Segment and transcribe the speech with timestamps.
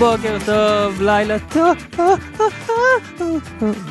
[0.00, 1.76] בוקר טוב, לילה טוב.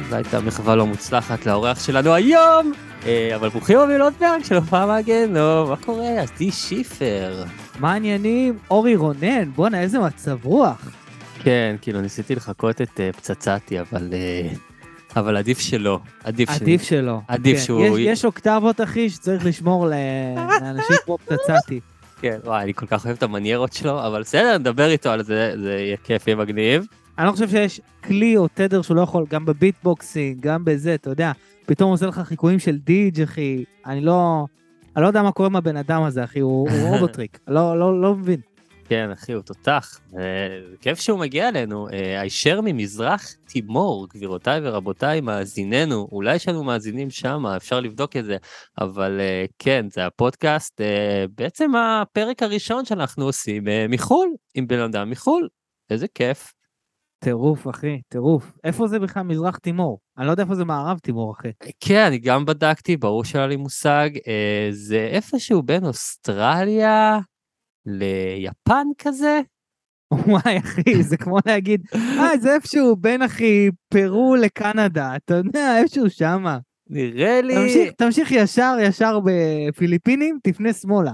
[0.10, 2.72] זו הייתה מחווה לא מוצלחת לאורח שלנו היום,
[3.06, 5.70] אה, אבל ברוכים הבאים לעוד פרק של הופעה מהגיהנום.
[5.70, 6.10] מה קורה?
[6.22, 7.44] עדי שיפר.
[7.80, 8.58] מה העניינים?
[8.72, 10.92] אורי רונן, בואנה איזה מצב רוח.
[11.44, 14.50] כן, כאילו ניסיתי לחקות את אה, פצצתי, אבל אה,
[15.16, 16.00] אבל עדיף שלא.
[16.24, 17.18] עדיף ש- עדיף שלא.
[17.28, 21.80] עדיף כן, שהוא- יש, אוקטבות אחי שצריך לשמור לאנשים כמו פצצתי.
[22.22, 25.54] כן, וואי, אני כל כך אוהב את המניירות שלו, אבל בסדר, נדבר איתו על זה,
[25.62, 26.88] זה יהיה כיף, יהיה מגניב.
[27.18, 30.96] אני לא חושב שיש כלי או תדר שהוא לא יכול, גם ב beatboxing, גם בזה,
[30.96, 31.32] אתה יודע,
[31.66, 34.46] פתאום עושה לך חיקויים של דיג' אחי, אני לא...
[34.96, 38.02] אני לא יודע מה קורה עם הבן אדם הזה, אחי, הוא, הוא רובוטריק, לא, לא,
[38.02, 38.40] לא מבין.
[38.90, 40.00] כן, אחי, הוא תותח.
[40.18, 40.22] אה,
[40.82, 41.88] כיף שהוא מגיע אלינו.
[41.90, 46.08] אה, הישר ממזרח תימור, גבירותיי ורבותיי, מאזיננו.
[46.12, 48.38] אולי יש לנו מאזינים שם, אפשר לבדוק את זה.
[48.78, 54.80] אבל אה, כן, זה הפודקאסט, אה, בעצם הפרק הראשון שאנחנו עושים אה, מחו"ל, עם בן
[54.80, 55.48] אדם מחו"ל.
[55.90, 56.54] איזה כיף.
[57.24, 58.52] טירוף, אחי, טירוף.
[58.64, 60.00] איפה זה בכלל מזרח תימור?
[60.18, 61.50] אני לא יודע איפה זה מערב תימור, אחי.
[61.80, 64.10] כן, אני גם בדקתי, ברור שהיה לי מושג.
[64.28, 67.20] אה, זה איפשהו בין אוסטרליה
[67.86, 69.42] ליפן כזה.
[70.14, 76.10] וואי, אחי, זה כמו להגיד, אה, זה איפשהו בין, אחי, פרו לקנדה, אתה יודע, איפשהו
[76.10, 76.58] שמה.
[76.90, 77.56] נראה לי...
[77.56, 81.12] תמשיך, תמשיך ישר, ישר בפיליפינים, תפנה שמאלה.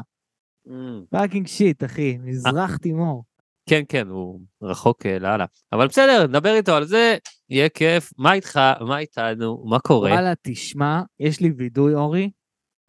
[0.68, 0.72] ממ.
[1.10, 3.24] fucking shit, אחי, מזרח תימור.
[3.70, 5.46] כן, כן, הוא רחוק אה, לאללה.
[5.74, 7.18] אבל בסדר, נדבר איתו על זה,
[7.50, 8.12] יהיה כיף.
[8.18, 8.60] מה איתך?
[8.82, 9.64] מה איתנו?
[9.66, 10.12] מה קורה?
[10.12, 12.30] וואלה, תשמע, יש לי וידוי, אורי.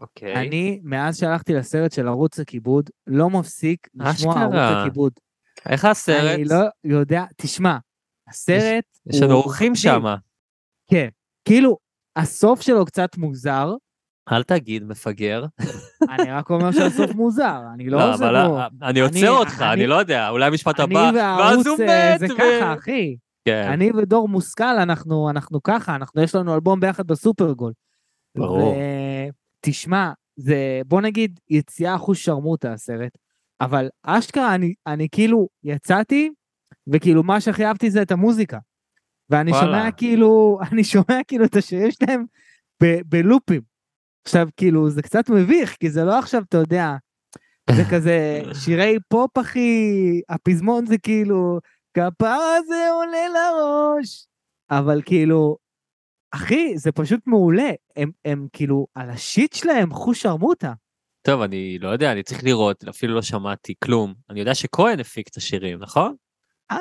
[0.00, 0.34] אוקיי.
[0.34, 4.40] אני, מאז שהלכתי לסרט של ערוץ הכיבוד, לא מפסיק לשמוע.
[4.42, 5.12] ערוץ הכיבוד.
[5.68, 6.34] איך הסרט?
[6.34, 7.76] אני לא יודע, תשמע,
[8.28, 9.74] הסרט יש לנו אורחים.
[9.74, 10.04] שם.
[10.90, 11.08] כן,
[11.44, 11.78] כאילו,
[12.16, 13.74] הסוף שלו קצת מוזר,
[14.32, 15.44] אל תגיד מפגר.
[16.18, 18.58] אני רק אומר שהסוף מוזר, אני לא אבל לו.
[18.58, 22.20] אה, אני עוצר אותך, אני- לא יודע, אולי המשפט הבא, ואז הוא אה, מת.
[22.20, 23.16] זה ככה, אחי.
[23.44, 25.28] כן, אני ודור מושכל, אנחנו,
[25.64, 27.72] ככה, יש לנו אלבום ביחד בסופרגול.
[28.36, 28.74] ברור.
[29.60, 33.18] תשמע, זה, בוא נגיד, יציאה אחוז שרמוטה הסרט,
[33.60, 36.30] אבל אשכרה, אני, אני כאילו יצאתי,
[36.86, 38.58] וכאילו מה שהכי אהבתי זה את המוזיקה.
[39.30, 39.66] ואני וואלה.
[39.66, 42.24] שומע כאילו, אני שומע כאילו את השירים שלהם
[42.82, 43.60] ב- בלופים.
[44.26, 46.92] עכשיו, כאילו, זה קצת מביך, כי זה לא עכשיו, אתה יודע,
[47.70, 51.58] זה כזה שירי פופ, אחי, הפזמון זה כאילו,
[51.94, 54.26] כפרה זה עולה לראש.
[54.70, 55.56] אבל כאילו,
[56.30, 57.70] אחי, זה פשוט מעולה.
[57.96, 60.72] הם, הם כאילו, על השיט שלהם, חוש שרמוטה.
[61.22, 64.14] טוב, אני לא יודע, אני צריך לראות, אפילו לא שמעתי כלום.
[64.30, 66.14] אני יודע שכהן הפיק את השירים, נכון?
[66.72, 66.78] אה,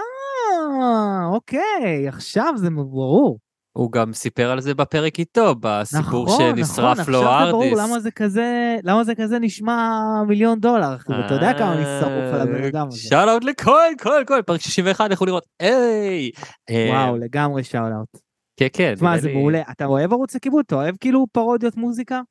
[1.26, 3.40] אוקיי, עכשיו זה ברור.
[3.78, 7.76] הוא גם סיפר על זה בפרק איתו, בסיפור נכון, שנשרף נכון, לו עכשיו זה ברור.
[7.78, 12.34] למה זה כזה, למה זה כזה נשמע מיליון דולר, אחי, ואתה יודע כמה אני שרוף
[12.34, 12.98] על הבן אדם הזה.
[12.98, 16.32] שאל אאוט לכהן, כהן, כהן, פרק 61, לכו לראות, היי.
[16.70, 18.25] אה, וואו, לגמרי שאוט.
[18.58, 18.94] כן, כן.
[19.02, 19.62] נראה זה לי- מעולה.
[19.72, 20.64] אתה אוהב ערוץ הכיבוד?
[20.68, 22.22] אתה אוהב כאילו פרודיות מוזיקה?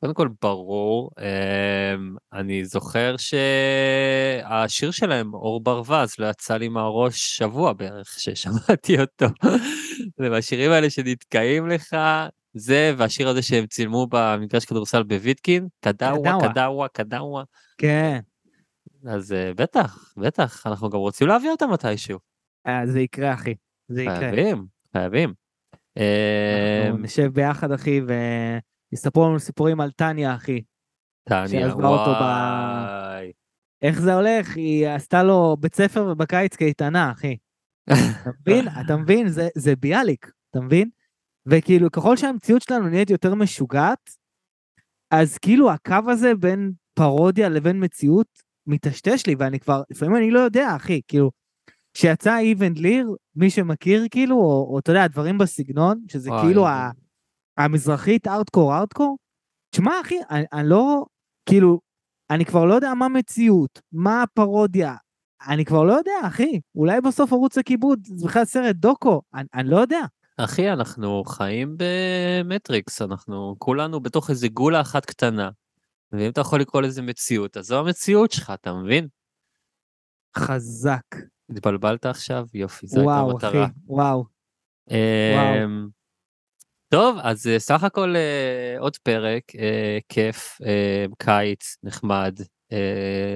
[0.00, 1.10] קודם כל, ברור.
[1.20, 9.26] אמ, אני זוכר שהשיר שלהם, אור ברווז, לא יצא לי מהראש שבוע בערך ששמעתי אותו.
[10.18, 11.96] זה מהשירים האלה שנתקעים לך,
[12.54, 16.48] זה והשיר הזה שהם צילמו במגרש כדורסל בוויטקין, קדאווה, קדאווה.
[16.48, 17.42] קדאווה, קדאווה.
[17.78, 18.18] כן.
[19.08, 22.18] אז אה, בטח, בטח, אנחנו גם רוצים להביא אותם מתישהו.
[22.66, 23.54] אה, זה יקרה, אחי.
[23.88, 24.18] זה יקרה.
[24.18, 24.64] חייבים,
[24.96, 25.32] חייבים.
[25.96, 28.00] אנחנו אמ, נשב ביחד, אחי,
[28.92, 30.62] ויספרו לנו סיפורים על טניה, אחי.
[31.28, 33.32] טניה, וואי.
[33.82, 34.56] איך זה הולך?
[34.56, 37.36] היא עשתה לו בית ספר ובקיץ קייטנה, אחי.
[37.90, 38.68] אתה מבין?
[38.86, 39.28] אתה מבין?
[39.28, 40.88] זה, זה ביאליק, אתה מבין?
[41.46, 44.10] וכאילו, ככל שהמציאות שלנו נהיית יותר משוגעת,
[45.10, 48.26] אז כאילו הקו הזה בין פרודיה לבין מציאות
[48.66, 51.30] מטשטש לי, ואני כבר, לפעמים אני לא יודע, אחי, כאילו,
[51.96, 56.42] כשיצא איבנד ליר, מי שמכיר, כאילו, או, או אתה יודע, דברים בסגנון, שזה וואי.
[56.42, 56.90] כאילו ה,
[57.58, 59.18] המזרחית ארטקור ארטקור,
[59.70, 61.04] תשמע, אחי, אני, אני לא,
[61.48, 61.80] כאילו,
[62.30, 64.94] אני כבר לא יודע מה מציאות, מה הפרודיה.
[65.48, 66.60] אני כבר לא יודע, אחי.
[66.74, 70.00] אולי בסוף ערוץ הכיבוד זה בכלל סרט דוקו, אני, אני לא יודע.
[70.36, 75.50] אחי, אנחנו חיים במטריקס, אנחנו כולנו בתוך איזה גולה אחת קטנה.
[76.12, 79.08] ואם אתה יכול לקרוא לזה מציאות, אז זו המציאות שלך, אתה מבין?
[80.36, 81.35] חזק.
[81.50, 82.46] התבלבלת עכשיו?
[82.54, 83.64] יופי, זו הייתה וואו, המטרה.
[83.64, 84.24] אחי, וואו.
[84.90, 85.88] אמ,
[86.88, 90.58] טוב, אז אה, סך הכל אה, עוד פרק, אה, כיף,
[91.18, 92.34] קיץ, נחמד,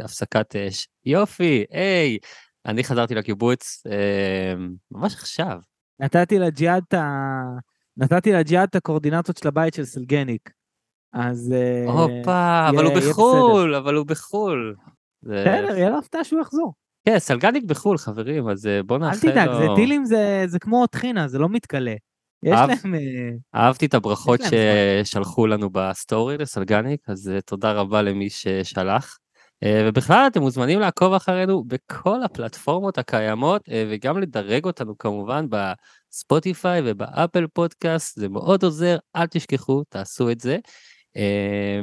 [0.05, 2.19] הפסקת אש, יופי, היי,
[2.67, 4.55] אני חזרתי לקיבוץ אה,
[4.91, 5.61] ממש עכשיו.
[6.01, 7.05] נתתי לג'יהאד את ה...
[7.97, 10.51] נתתי לג'יהאד את הקורדינטות של הבית של סלגניק.
[11.13, 11.55] אז...
[11.87, 14.75] הופה, אבל הוא בחו"ל, אבל הוא בחו"ל.
[15.23, 16.75] בסדר, יהיה לו הפתעה שהוא יחזור.
[17.05, 19.32] כן, סלגניק בחו"ל, חברים, אז אה, בוא אל נאחל לו...
[19.32, 21.94] תדאג, זה טילים זה זה כמו טחינה, זה לא מתכלה.
[22.43, 22.94] יש אהב- להם...
[22.94, 24.41] אה, אהבתי את הברכות
[25.05, 29.19] ששלחו לנו בסטורי לסלגניק, אז אה, תודה רבה למי ששלח.
[29.88, 38.20] ובכלל אתם מוזמנים לעקוב אחרינו בכל הפלטפורמות הקיימות וגם לדרג אותנו כמובן בספוטיפיי ובאפל פודקאסט,
[38.20, 40.58] זה מאוד עוזר, אל תשכחו, תעשו את זה.
[41.17, 41.81] אה,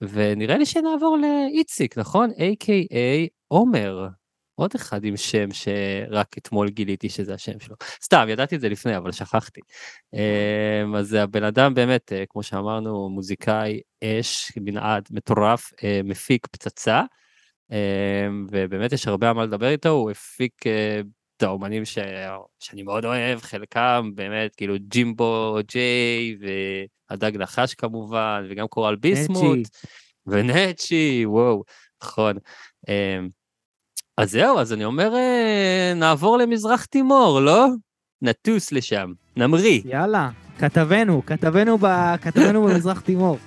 [0.00, 2.30] ונראה לי שנעבור לאיציק, נכון?
[2.30, 3.28] A.K.A.
[3.48, 4.08] עומר.
[4.54, 7.76] עוד אחד עם שם שרק אתמול גיליתי שזה השם שלו.
[8.02, 9.60] סתם, ידעתי את זה לפני, אבל שכחתי.
[10.14, 17.02] אמ, אז הבן אדם באמת, אה, כמו שאמרנו, מוזיקאי אש, מנעד מטורף, אה, מפיק פצצה,
[17.70, 21.00] אמ, ובאמת יש הרבה מה לדבר איתו, הוא הפיק אה,
[21.36, 21.98] את האומנים ש...
[22.58, 26.36] שאני מאוד אוהב, חלקם באמת, כאילו ג'ימבו ג'יי,
[27.10, 29.58] והדג נחש כמובן, וגם קורל ביסמוט,
[30.26, 31.62] ונצ'י, וואו,
[32.02, 32.36] נכון.
[34.18, 37.66] אז זהו, אז אני אומר, אה, נעבור למזרח תימור, לא?
[38.22, 39.80] נטוס לשם, נמריא.
[39.84, 43.38] יאללה, כתבנו, כתבנו ב- כתבנו במזרח תימור.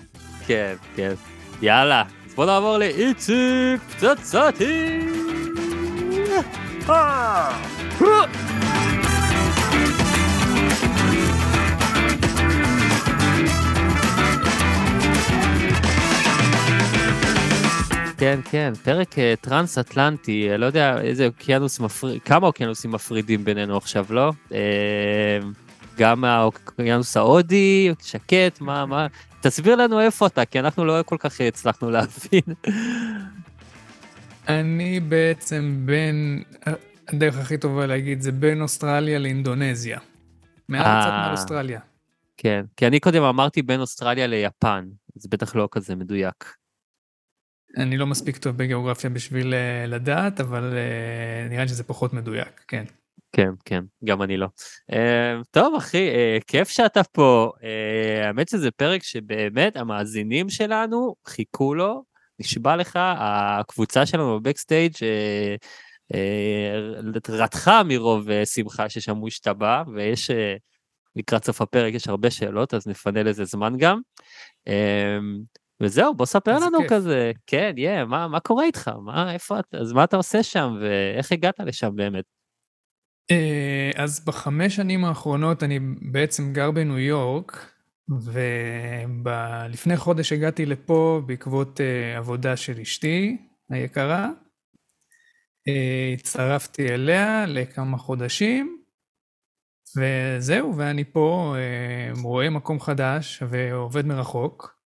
[0.47, 1.13] כן, כן.
[1.61, 4.99] יאללה, אז בוא נעבור לאיציק פצצתי!
[18.17, 23.77] כן, כן, פרק אה, טרנס-אטלנטי, אה, לא יודע איזה אוקיינוס מפריד, כמה אוקיינוסים מפרידים בינינו
[23.77, 24.31] עכשיו, לא?
[24.53, 25.39] אה,
[25.97, 29.07] גם האוקיינוס ההודי, שקט, מה, מה,
[29.41, 32.41] תסביר לנו איפה אתה, כי אנחנו לא כל כך הצלחנו להבין.
[34.47, 36.43] אני בעצם בין,
[37.07, 39.99] הדרך הכי טובה להגיד זה בין אוסטרליה לאינדונזיה.
[40.69, 40.81] מעל.
[40.81, 41.79] קצת מעל אוסטרליה.
[42.37, 44.85] כן, כי אני קודם אמרתי בין אוסטרליה ליפן,
[45.15, 46.57] זה בטח לא כזה מדויק.
[47.77, 52.63] אני לא מספיק טוב בגיאוגרפיה בשביל אה, לדעת, אבל אה, נראה לי שזה פחות מדויק,
[52.67, 52.83] כן.
[53.31, 54.47] כן, כן, גם אני לא.
[54.91, 54.95] Uh,
[55.51, 56.09] טוב, אחי,
[56.47, 57.51] כיף שאתה פה.
[58.23, 62.03] האמת שזה פרק שבאמת המאזינים שלנו חיכו לו,
[62.39, 64.93] נשבע לך, הקבוצה שלנו בבקסטייג'
[67.29, 70.31] רתחה מרוב שמחה ששמעו שאתה בא, ויש,
[71.15, 73.99] לקראת סוף הפרק יש הרבה שאלות, אז נפנה לזה זמן גם.
[75.81, 76.91] וזהו, בוא ספר לנו כיף.
[76.91, 78.91] כזה, כן, יא, מה, מה קורה איתך?
[79.01, 82.23] מה, איפה אתה, אז מה אתה עושה שם, ואיך הגעת לשם באמת?
[83.31, 85.79] אה, אז בחמש שנים האחרונות אני
[86.11, 87.71] בעצם גר בניו יורק,
[89.23, 93.37] ולפני חודש הגעתי לפה בעקבות אה, עבודה של אשתי
[93.69, 94.29] היקרה.
[95.67, 98.81] אה, הצטרפתי אליה לכמה חודשים,
[99.97, 104.76] וזהו, ואני פה אה, רואה מקום חדש ועובד מרחוק.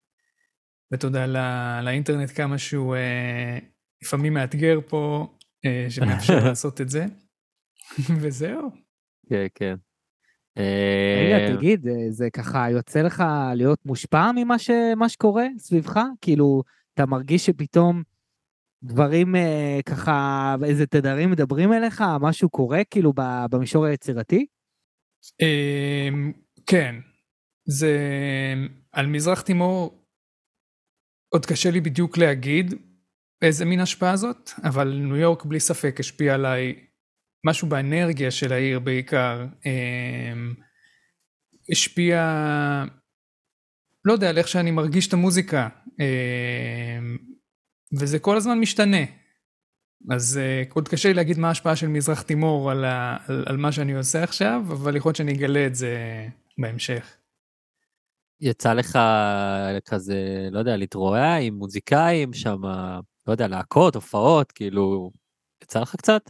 [0.91, 3.57] ותודה לא- לאינטרנט כמה שהוא אה,
[4.03, 5.27] לפעמים מאתגר פה,
[5.65, 7.05] אה, שמאפשר לעשות את זה.
[8.21, 8.69] וזהו.
[9.29, 9.75] כן, כן.
[10.57, 13.23] רגע, אה, תגיד, אה, זה ככה יוצא לך
[13.55, 14.69] להיות מושפע ממה ש-
[15.07, 15.99] שקורה סביבך?
[16.21, 18.03] כאילו, אתה מרגיש שפתאום
[18.83, 23.13] דברים אה, ככה, איזה תדרים מדברים אליך, משהו קורה כאילו
[23.51, 24.45] במישור היצירתי?
[25.41, 26.31] אמ,
[26.65, 26.95] כן,
[27.65, 27.97] זה
[28.91, 30.00] על מזרח תימור
[31.33, 32.73] עוד קשה לי בדיוק להגיד
[33.41, 36.75] איזה מין השפעה זאת, אבל ניו יורק בלי ספק השפיע עליי
[37.45, 40.53] משהו באנרגיה של העיר בעיקר, אמ,
[41.71, 42.19] השפיע,
[44.05, 45.69] לא יודע, על איך שאני מרגיש את המוזיקה,
[45.99, 47.17] אמ,
[47.99, 49.05] וזה כל הזמן משתנה.
[50.09, 53.57] אז uh, עוד קשה לי להגיד מה ההשפעה של מזרח תימור על, ה, על, על
[53.57, 55.97] מה שאני עושה עכשיו, אבל יכול להיות שאני אגלה את זה
[56.57, 57.20] בהמשך.
[58.41, 58.99] יצא לך
[59.85, 62.61] כזה, לא יודע, להתרועע עם מוזיקאים שם,
[63.27, 65.11] לא יודע, להקות, הופעות, כאילו,
[65.63, 66.29] יצא לך קצת?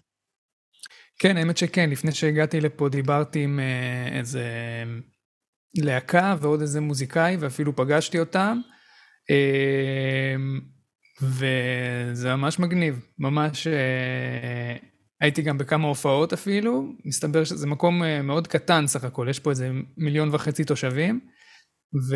[1.20, 4.44] כן, האמת שכן, לפני שהגעתי לפה דיברתי עם uh, איזה
[5.78, 8.58] להקה ועוד איזה מוזיקאי, ואפילו פגשתי אותם,
[9.32, 10.40] uh,
[11.22, 14.86] וזה ממש מגניב, ממש uh,
[15.22, 19.50] הייתי גם בכמה הופעות אפילו, מסתבר שזה מקום אה, מאוד קטן סך הכל, יש פה
[19.50, 21.20] איזה מיליון וחצי תושבים,
[22.10, 22.16] ו...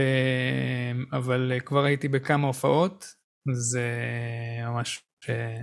[1.18, 3.06] אבל אה, כבר הייתי בכמה הופעות,
[3.54, 3.90] זה
[4.66, 5.62] ממש אה,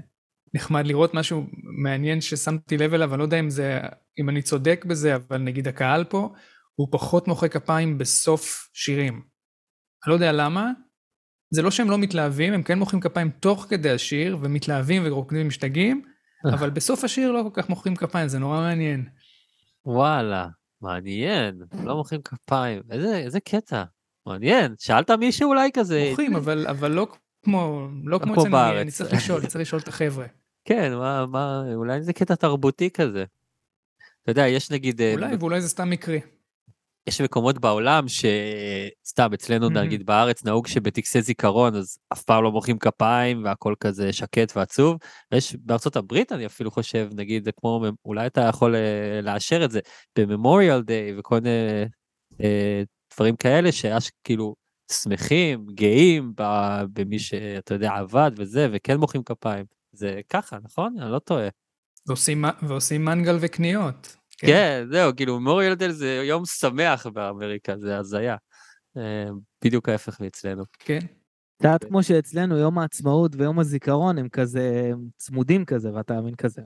[0.54, 1.46] נחמד לראות משהו
[1.82, 3.80] מעניין ששמתי לב אליו, אני לא יודע אם זה,
[4.20, 6.32] אם אני צודק בזה, אבל נגיד הקהל פה,
[6.74, 9.14] הוא פחות מוחא כפיים בסוף שירים.
[9.14, 10.70] אני לא יודע למה,
[11.54, 16.04] זה לא שהם לא מתלהבים, הם כן מוחאים כפיים תוך כדי השיר, ומתלהבים ורוקדים ומשתגעים,
[16.54, 19.08] אבל בסוף השיר לא כל כך מוחאים כפיים, זה נורא מעניין.
[19.84, 20.48] וואלה,
[20.82, 23.84] מעניין, לא מוחאים כפיים, איזה, איזה קטע,
[24.26, 26.06] מעניין, שאלת מישהו אולי כזה?
[26.10, 27.06] מוחאים, אבל, אבל לא
[27.42, 30.26] כמו, לא כמו כמו אצלנו, אני- צריך לשאול, אני צריך לשאול את החבר'ה.
[30.64, 33.24] כן, מה, מה, אולי זה קטע תרבותי כזה.
[34.22, 36.20] אתה יודע, יש נגיד, אה, אולי, ואולי זה סתם מקרי.
[37.06, 39.86] יש מקומות בעולם שסתם אצלנו מהמם.
[39.86, 44.96] נגיד בארץ נהוג שבטקסי זיכרון אז אף פעם לא מוחאים כפיים והכל כזה שקט ועצוב.
[45.32, 49.80] ויש בארצות הברית אני אפילו חושב נגיד כמו אולי אתה יכול אה, לאשר את זה
[50.18, 51.84] בממוריאל דיי וכל מיני
[52.42, 52.82] אה,
[53.16, 54.54] דברים כאלה שאש כאילו
[54.92, 56.32] שמחים גאים
[56.92, 61.48] במי שאתה יודע עבד וזה וכן מוחאים כפיים זה ככה נכון אני לא טועה.
[62.06, 64.16] ועושים, ועושים מנגל וקניות.
[64.38, 68.36] כן, זהו, כאילו ממוריאל דיי זה יום שמח באמריקה, זה הזיה.
[68.96, 69.30] אה,
[69.64, 70.64] בדיוק ההפך מאצלנו.
[70.78, 70.98] כן.
[71.58, 76.62] קצת כמו שאצלנו יום העצמאות ויום הזיכרון הם כזה הם צמודים כזה ואתה מבין כזה.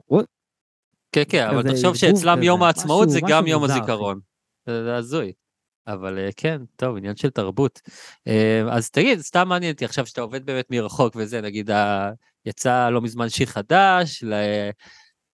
[1.11, 3.63] כן, כן, אבל תחשוב שאצלם יום העצמאות זה גם יום.
[3.63, 4.19] הזיכרון.
[4.65, 5.31] זה הזוי.
[5.87, 7.81] אבל אה, כן, טוב, עניין של תרבות.
[8.27, 12.11] אה, אז תגיד, סתם מעניין אותי עכשיו שאתה עובד באמת מרחוק וזה, נגיד, ה-
[12.45, 14.69] יצא לא מזמן שיר חדש, ל-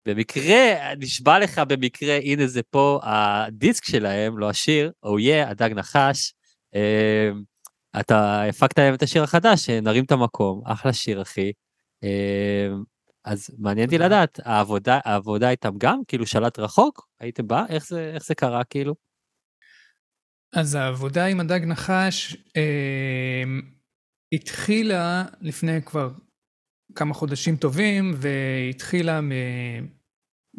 [0.05, 6.33] במקרה, נשבע לך במקרה, הנה זה פה הדיסק שלהם, לא השיר, או יא, הדג נחש.
[6.75, 7.29] אה,
[7.99, 11.51] אתה הפקת להם את השיר החדש, אה, נרים את המקום, אחלה שיר אחי.
[12.03, 12.67] אה,
[13.25, 13.97] אז מעניין אותי.
[13.97, 18.63] לדעת, העבודה, העבודה איתם גם, כאילו שלט רחוק, הייתם בא, איך זה, איך זה קרה
[18.63, 18.95] כאילו?
[20.53, 23.43] אז העבודה עם הדג נחש אה,
[24.33, 26.11] התחילה לפני כבר
[26.95, 29.31] כמה חודשים טובים, והתחילה מ...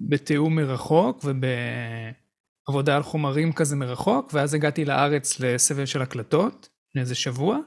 [0.09, 7.15] בתיאום מרחוק ובעבודה על חומרים כזה מרחוק, ואז הגעתי לארץ לסבב של הקלטות, לפני איזה
[7.15, 7.59] שבוע,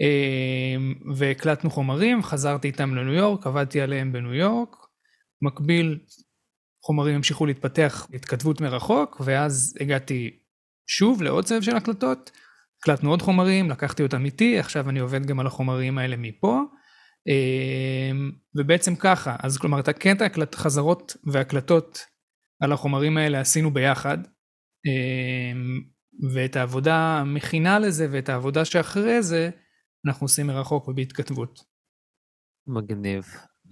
[0.00, 0.76] אה,
[1.16, 4.76] והקלטנו חומרים, חזרתי איתם לניו יורק, עבדתי עליהם בניו יורק,
[5.42, 5.98] מקביל
[6.84, 10.39] חומרים המשיכו להתפתח בהתכתבות מרחוק, ואז הגעתי
[10.90, 12.30] שוב לעוד סבב של הקלטות,
[12.80, 16.60] הקלטנו עוד חומרים, לקחתי אותם איתי, עכשיו אני עובד גם על החומרים האלה מפה.
[17.26, 21.98] אמ, ובעצם ככה, אז כלומר את הקטע הקלט, חזרות והקלטות
[22.62, 24.18] על החומרים האלה עשינו ביחד,
[24.86, 25.80] אמ,
[26.34, 29.50] ואת העבודה המכינה לזה ואת העבודה שאחרי זה,
[30.06, 31.60] אנחנו עושים מרחוק ובהתכתבות.
[32.66, 33.24] מגניב,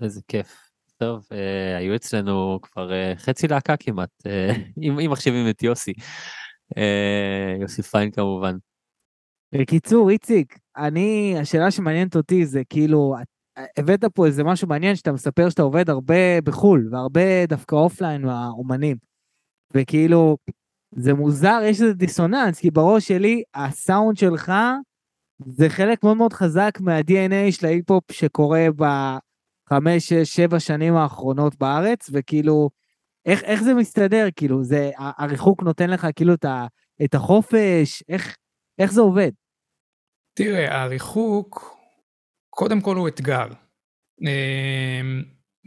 [0.02, 0.68] איזה כיף.
[0.98, 4.50] טוב, אה, היו אצלנו כבר אה, חצי להקה כמעט, אה,
[4.82, 5.92] אם, אם מחשיבים את יוסי.
[6.76, 8.56] אה, יוסי פיין כמובן.
[9.54, 13.14] בקיצור, איציק, אני, השאלה שמעניינת אותי זה כאילו,
[13.76, 18.96] הבאת פה איזה משהו מעניין שאתה מספר שאתה עובד הרבה בחו"ל, והרבה דווקא offline מהאומנים.
[19.74, 20.36] וכאילו,
[20.94, 24.52] זה מוזר, יש איזה דיסוננס, כי בראש שלי, הסאונד שלך
[25.46, 32.10] זה חלק מאוד מאוד חזק מה-DNA של ההיפ-הופ שקורה בחמש, שש, שבע שנים האחרונות בארץ,
[32.12, 32.70] וכאילו,
[33.28, 34.26] איך, איך זה מסתדר?
[34.36, 36.66] כאילו, זה, הריחוק נותן לך כאילו את, ה,
[37.04, 38.36] את החופש, איך,
[38.78, 39.30] איך זה עובד?
[40.34, 41.76] תראה, הריחוק,
[42.50, 43.46] קודם כל הוא אתגר.
[44.20, 45.22] אמ,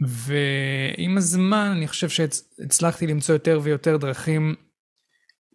[0.08, 4.54] ועם הזמן אני חושב שהצלחתי למצוא יותר ויותר דרכים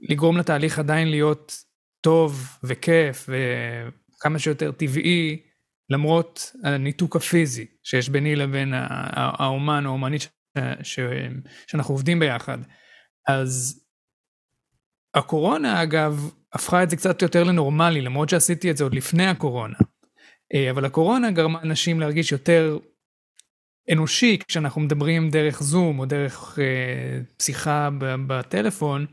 [0.10, 1.54] לגרום לתהליך עדיין להיות
[2.02, 5.42] טוב וכיף וכמה שיותר טבעי,
[5.90, 10.37] למרות הניתוק הפיזי שיש ביני לבין האומן או האומנית
[10.84, 11.00] ש- ש-
[11.68, 12.58] שאנחנו עובדים ביחד.
[13.28, 13.84] אז
[15.14, 19.78] הקורונה אגב הפכה את זה קצת יותר לנורמלי למרות שעשיתי את זה עוד לפני הקורונה.
[20.54, 22.78] אה, אבל הקורונה גרמה אנשים להרגיש יותר
[23.92, 27.90] אנושי כשאנחנו מדברים דרך זום או דרך אה, שיחה
[28.28, 29.06] בטלפון.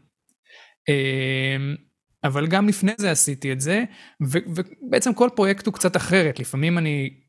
[0.89, 1.57] אה,
[2.25, 3.85] אבל גם לפני זה עשיתי את זה
[4.23, 7.24] ו- ובעצם כל פרויקט הוא קצת אחרת לפעמים אני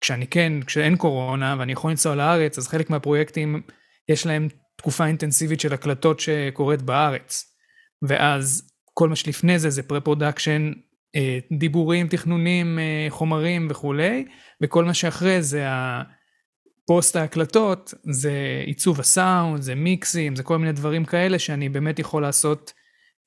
[0.00, 3.62] כשאני כן כשאין קורונה ואני יכול לנסוע לארץ אז חלק מהפרויקטים
[4.08, 7.54] יש להם תקופה אינטנסיבית של הקלטות שקורית בארץ
[8.02, 10.72] ואז כל מה שלפני זה זה pre-production
[11.16, 14.24] אה, דיבורים, תכנונים, אה, חומרים וכולי,
[14.62, 21.04] וכל מה שאחרי זה הפוסט ההקלטות, זה עיצוב הסאונד, זה מיקסים, זה כל מיני דברים
[21.04, 22.72] כאלה שאני באמת יכול לעשות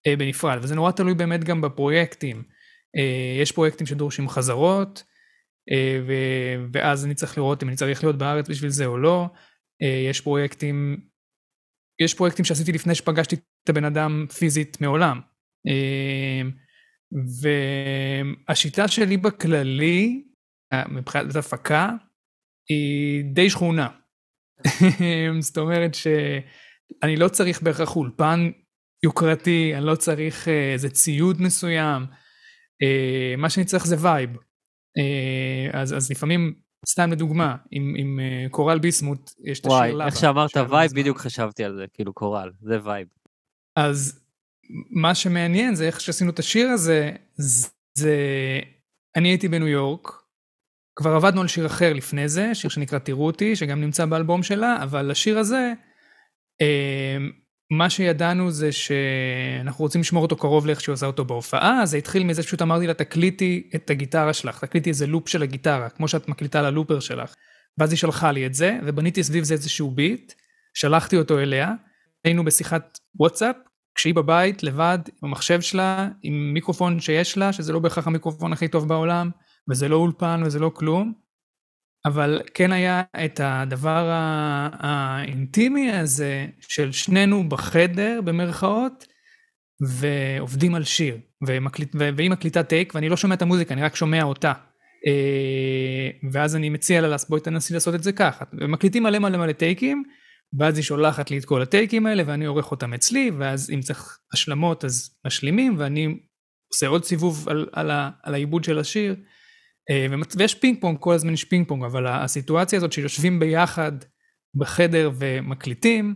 [0.08, 2.44] אה, בנפרד, וזה נורא תלוי באמת גם בפרויקטים.
[3.42, 5.04] יש פרויקטים שדורשים חזרות,
[6.08, 9.30] ו- ואז אני צריך לראות אם אני צריך להיות בארץ בשביל זה או לא.
[9.82, 10.98] אה, יש פרויקטים,
[12.02, 15.20] יש פרויקטים שעשיתי לפני שפגשתי את הבן אדם פיזית מעולם.
[15.68, 16.42] אה,
[18.48, 20.24] והשיטה שלי בכללי,
[20.74, 21.90] אה, מבחינת הפקה,
[22.70, 23.88] היא די שכונה.
[25.40, 28.52] זאת אומרת שאני לא צריך בהכרח אולפן
[29.04, 32.06] יוקרתי, אני לא צריך איזה ציוד מסוים,
[33.38, 34.30] מה שאני צריך זה vibe.
[35.74, 36.54] אז, אז לפעמים
[36.88, 39.96] סתם לדוגמה, עם, עם uh, קורל ביסמוט, יש את השיר לבה.
[39.96, 43.08] וואי, איך שאמרת vibe, בדיוק חשבתי על זה, כאילו קורל, זה vibe.
[43.76, 44.22] אז
[44.90, 47.12] מה שמעניין זה איך שעשינו את השיר הזה,
[47.98, 48.16] זה...
[49.16, 50.22] אני הייתי בניו יורק,
[50.96, 54.84] כבר עבדנו על שיר אחר לפני זה, שיר שנקרא תראו אותי, שגם נמצא באלבום שלה,
[54.84, 55.74] אבל השיר הזה,
[56.62, 57.18] אה,
[57.72, 62.24] מה שידענו זה שאנחנו רוצים לשמור אותו קרוב לאיך שהוא עשה אותו בהופעה, זה התחיל
[62.24, 66.30] מזה שפשוט אמרתי לה, תקליטי את הגיטרה שלך, תקליטי איזה לופ של הגיטרה, כמו שאת
[66.30, 67.34] מקליטה ללופר שלך.
[67.78, 70.34] ואז היא שלחה לי את זה, ובניתי סביב זה איזשהו ביט,
[70.74, 71.74] שלחתי אותו אליה,
[72.24, 73.56] היינו בשיחת וואטסאפ,
[73.96, 78.68] כשהיא בבית, לבד, עם המחשב שלה, עם מיקרופון שיש לה, שזה לא בהכרח המיקרופון הכי
[78.68, 79.30] טוב בעולם,
[79.70, 81.14] וזה לא אולפן וזה לא כלום,
[82.06, 84.10] אבל כן היה את הדבר
[84.74, 89.06] האינטימי הזה של שנינו בחדר במרכאות
[90.00, 91.18] ועובדים על שיר
[91.48, 94.54] ומקליט, והיא מקליטה טייק ואני לא שומע את המוזיקה אני רק שומע אותה.
[95.08, 98.46] אה, ואז אני מציע לה בואי תנסי לעשות את זה ככה.
[98.62, 100.04] ומקליטים מלא מלא מלא טייקים
[100.60, 104.20] ואז היא שולחת לי את כל הטייקים האלה ואני עורך אותם אצלי ואז אם צריך
[104.34, 106.18] השלמות אז משלימים ואני
[106.74, 107.92] עושה עוד סיבוב על, על,
[108.24, 109.16] על העיבוד של השיר
[110.38, 113.92] ויש פינג פונג, כל הזמן יש פינג פונג, אבל הסיטואציה הזאת שיושבים ביחד
[114.56, 116.16] בחדר ומקליטים,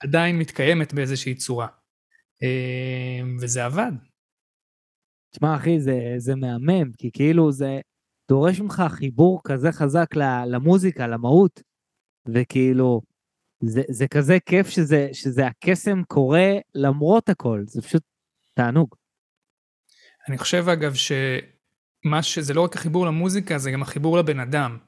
[0.00, 1.66] עדיין מתקיימת באיזושהי צורה.
[2.42, 3.92] אה, וזה עבד.
[5.30, 7.80] תשמע אחי, זה, זה מהמם, כי כאילו זה
[8.28, 10.06] דורש ממך חיבור כזה חזק
[10.46, 11.62] למוזיקה, למהות,
[12.34, 13.00] וכאילו,
[13.64, 18.02] זה, זה כזה כיף שזה, שזה הקסם קורה למרות הכל, זה פשוט
[18.54, 18.94] תענוג.
[20.28, 21.12] אני חושב אגב ש...
[22.04, 24.78] מה שזה לא רק החיבור למוזיקה, זה גם החיבור לבן אדם.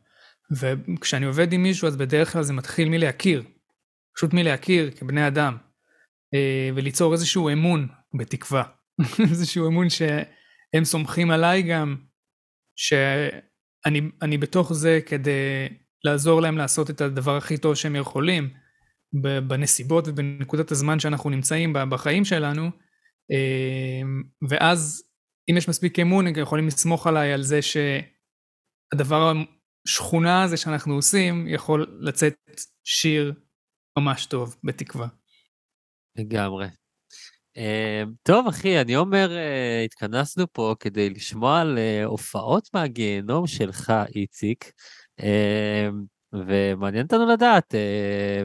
[0.52, 3.42] וכשאני עובד עם מישהו, אז בדרך כלל זה מתחיל מלהכיר.
[4.16, 5.56] פשוט מלהכיר כבני אדם.
[6.34, 8.62] אה, וליצור איזשהו אמון, בתקווה.
[9.30, 11.96] איזשהו אמון שהם סומכים עליי גם,
[12.76, 15.68] שאני בתוך זה כדי
[16.04, 18.50] לעזור להם לעשות את הדבר הכי טוב שהם יכולים,
[19.48, 22.70] בנסיבות ובנקודת הזמן שאנחנו נמצאים בחיים שלנו,
[23.32, 24.02] אה,
[24.48, 25.02] ואז
[25.50, 29.32] אם יש מספיק אמון, הם יכולים לסמוך עליי על זה שהדבר
[29.86, 32.34] השכונה הזה שאנחנו עושים, יכול לצאת
[32.84, 33.34] שיר
[33.98, 35.06] ממש טוב, בתקווה.
[36.16, 36.66] לגמרי.
[37.58, 43.92] Uh, טוב, אחי, אני אומר, uh, התכנסנו פה כדי לשמוע על uh, הופעות מהגיהנום שלך,
[44.14, 44.72] איציק,
[46.32, 47.74] ומעניין אותנו לדעת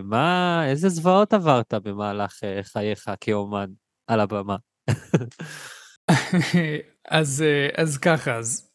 [0.03, 3.69] מה, איזה זוועות עברת במהלך חייך כאומן
[4.07, 4.55] על הבמה.
[7.09, 8.69] אז, אה, אז ככה, אז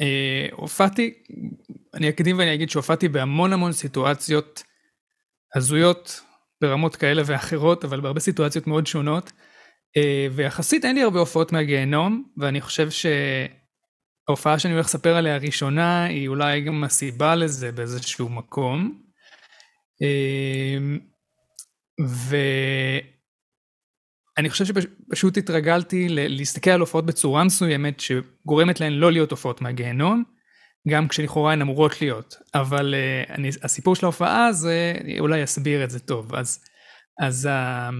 [0.00, 1.14] אה, הופעתי,
[1.94, 4.62] אני אקדים ואני אגיד שהופעתי בהמון המון סיטואציות
[5.56, 6.20] הזויות
[6.60, 9.32] ברמות כאלה ואחרות, אבל בהרבה סיטואציות מאוד שונות,
[9.96, 16.04] אה, ויחסית אין לי הרבה הופעות מהגיהנום, ואני חושב שההופעה שאני הולך לספר עליה הראשונה,
[16.04, 19.02] היא אולי גם הסיבה לזה באיזשהו מקום.
[22.06, 22.36] ו...
[24.38, 30.24] אני חושב שפשוט התרגלתי להסתכל על הופעות בצורה מסוימת שגורמת להן לא להיות הופעות מהגיהנום,
[30.88, 32.34] גם כשלכאורה הן אמורות להיות.
[32.54, 36.34] אבל uh, אני, הסיפור של ההופעה הזה אולי אסביר את זה טוב.
[36.34, 36.64] אז,
[37.22, 37.94] אז uh,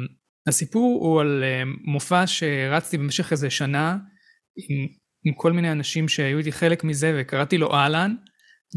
[0.48, 3.96] הסיפור הוא על uh, מופע שרצתי במשך איזה שנה
[4.56, 4.88] עם,
[5.24, 8.14] עם כל מיני אנשים שהיו איתי חלק מזה וקראתי לו אהלן,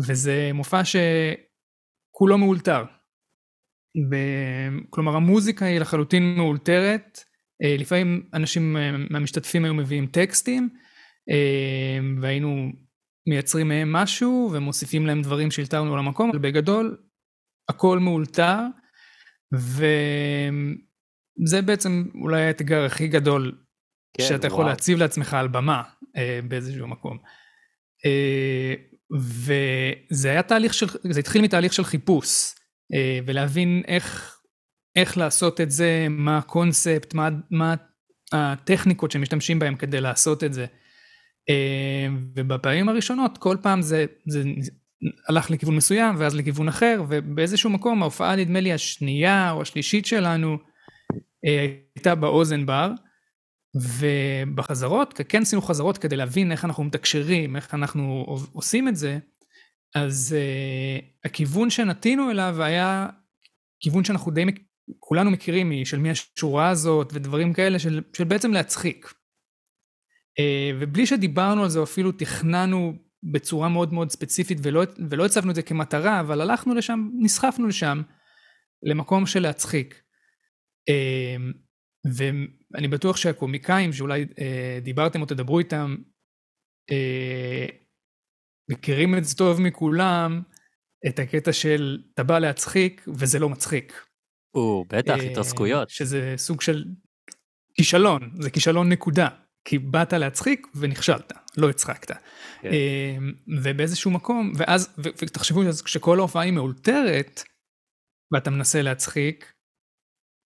[0.07, 2.83] וזה מופע שכולו מאולתר.
[4.11, 10.69] ב- כלומר המוזיקה היא לחלוטין מאולתרת, אה, לפעמים אנשים אה, מהמשתתפים היו מביאים טקסטים
[11.29, 12.71] אה, והיינו
[13.27, 16.97] מייצרים מהם משהו ומוסיפים להם דברים שהלתרנו על המקום, אבל בגדול
[17.69, 18.59] הכל מאולתר
[19.53, 19.91] וזה
[21.65, 23.57] בעצם אולי האתגר הכי גדול
[24.17, 24.69] כן, שאתה יכול וואו.
[24.69, 25.83] להציב לעצמך על במה
[26.47, 27.17] באיזשהו מקום.
[29.11, 32.55] וזה היה תהליך של, זה התחיל מתהליך של חיפוש
[33.25, 34.34] ולהבין איך
[34.95, 37.75] איך לעשות את זה, מה הקונספט, מה, מה
[38.31, 40.65] הטכניקות שמשתמשים בהם כדי לעשות את זה.
[41.49, 44.43] אה, ובפעמים הראשונות כל פעם זה, זה
[45.27, 50.57] הלך לכיוון מסוים ואז לכיוון אחר ובאיזשהו מקום ההופעה נדמה לי השנייה או השלישית שלנו
[51.45, 52.91] אה, הייתה באוזן בר
[53.75, 59.19] ובחזרות, כן עשינו חזרות כדי להבין איך אנחנו מתקשרים, איך אנחנו עושים את זה,
[59.95, 63.07] אז uh, הכיוון שנטינו אליו היה
[63.79, 64.45] כיוון שאנחנו די,
[64.99, 69.13] כולנו מכירים, של מי השורה הזאת ודברים כאלה, של, של בעצם להצחיק.
[70.39, 72.93] אה, ובלי שדיברנו על זה, אפילו תכננו
[73.23, 78.01] בצורה מאוד מאוד ספציפית, ולא, ולא הצבנו את זה כמטרה, אבל הלכנו לשם, נסחפנו לשם,
[78.83, 80.01] למקום של להצחיק.
[80.89, 81.35] אה,
[82.15, 85.95] ואני בטוח שהקומיקאים, שאולי אה, דיברתם או תדברו איתם,
[88.71, 90.41] מכירים את זה טוב מכולם,
[91.07, 94.04] את הקטע של אתה בא להצחיק וזה לא מצחיק.
[94.55, 95.89] או, בטח, אה, התרסקויות.
[95.89, 96.85] שזה סוג של
[97.73, 99.27] כישלון, זה כישלון נקודה.
[99.65, 102.11] כי באת להצחיק ונכשלת, לא הצחקת.
[102.61, 102.69] כן.
[102.71, 103.17] אה,
[103.63, 107.43] ובאיזשהו מקום, ואז, ותחשבו שכשכל ההופעה היא מאולתרת,
[108.31, 109.53] ואתה מנסה להצחיק,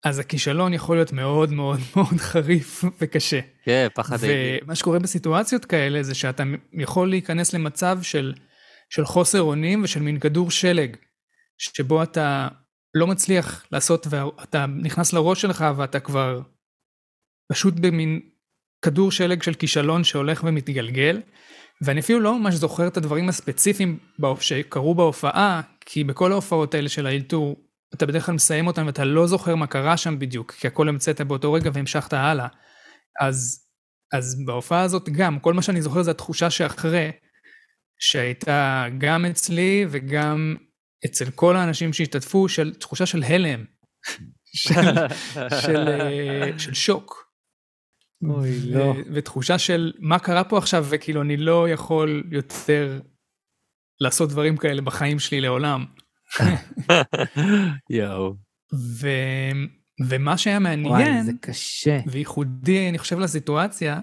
[0.04, 3.40] אז הכישלון יכול להיות מאוד מאוד מאוד חריף וקשה.
[3.64, 4.64] כן, פחד אימים.
[4.64, 8.34] ומה שקורה בסיטואציות כאלה זה שאתה יכול להיכנס למצב של,
[8.90, 10.96] של חוסר אונים ושל מין כדור שלג,
[11.58, 12.48] שבו אתה
[12.94, 16.40] לא מצליח לעשות, ואתה נכנס לראש שלך ואתה כבר
[17.52, 18.20] פשוט במין
[18.84, 21.20] כדור שלג של כישלון שהולך ומתגלגל,
[21.82, 23.98] ואני אפילו לא ממש זוכר את הדברים הספציפיים
[24.40, 27.56] שקרו בהופעה, כי בכל ההופעות האלה של האלתור,
[27.94, 31.20] אתה בדרך כלל מסיים אותם ואתה לא זוכר מה קרה שם בדיוק, כי הכל המצאת
[31.20, 32.46] באותו רגע והמשכת הלאה.
[33.20, 33.66] אז,
[34.12, 37.10] אז בהופעה הזאת גם, כל מה שאני זוכר זה התחושה שאחרי,
[37.98, 40.56] שהייתה גם אצלי וגם
[41.04, 43.64] אצל כל האנשים שהשתתפו, של תחושה של הלם,
[44.44, 44.72] של,
[45.62, 47.32] של, אה, של שוק.
[48.28, 48.94] אוי, לא.
[49.12, 53.00] ותחושה של מה קרה פה עכשיו, וכאילו אני לא יכול יותר
[54.00, 55.84] לעשות דברים כאלה בחיים שלי לעולם.
[57.90, 58.34] יואו.
[58.74, 59.08] ו...
[60.08, 61.98] ומה שהיה וואי, מעניין, זה קשה.
[62.06, 64.00] וייחודי, אני חושב, לסיטואציה,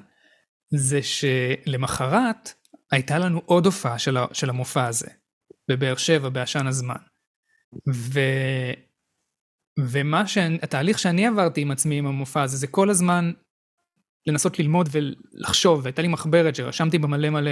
[0.76, 2.54] זה שלמחרת
[2.92, 4.26] הייתה לנו עוד הופעה של, ה...
[4.34, 5.08] של המופע הזה,
[5.70, 6.96] בבאר שבע, בעשן הזמן.
[7.94, 8.20] ו...
[9.88, 13.32] ומה שאני, התהליך שאני עברתי עם עצמי עם המופע הזה, זה כל הזמן
[14.28, 17.52] לנסות ללמוד ולחשוב, והייתה לי מחברת שרשמתי בה מלא מלא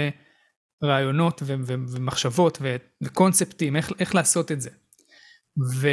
[0.84, 4.70] רעיונות ו- ו- ומחשבות ו- וקונספטים, איך, איך לעשות את זה.
[5.80, 5.88] ו...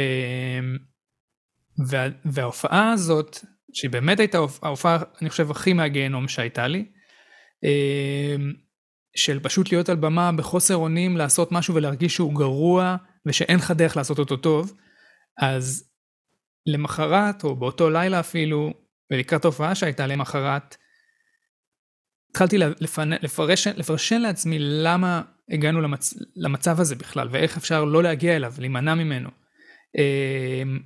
[1.88, 2.06] וה...
[2.24, 3.38] וההופעה הזאת,
[3.72, 6.84] שהיא באמת הייתה ההופעה, אני חושב, הכי מהגיהנום שהייתה לי,
[7.64, 8.52] אמ,
[9.16, 13.96] של פשוט להיות על במה בחוסר אונים, לעשות משהו ולהרגיש שהוא גרוע, ושאין לך דרך
[13.96, 14.72] לעשות אותו טוב,
[15.38, 15.90] אז
[16.66, 18.72] למחרת, או באותו לילה אפילו,
[19.12, 20.76] ולקראת ההופעה שהייתה למחרת,
[22.30, 23.10] התחלתי לפנ...
[23.12, 23.66] לפרש...
[23.66, 26.14] לפרשן לעצמי למה הגענו למצ...
[26.36, 29.30] למצב הזה בכלל, ואיך אפשר לא להגיע אליו, להימנע ממנו.
[29.98, 30.78] אמ,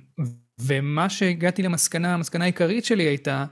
[0.59, 3.45] ומה שהגעתי למסקנה, המסקנה העיקרית שלי הייתה,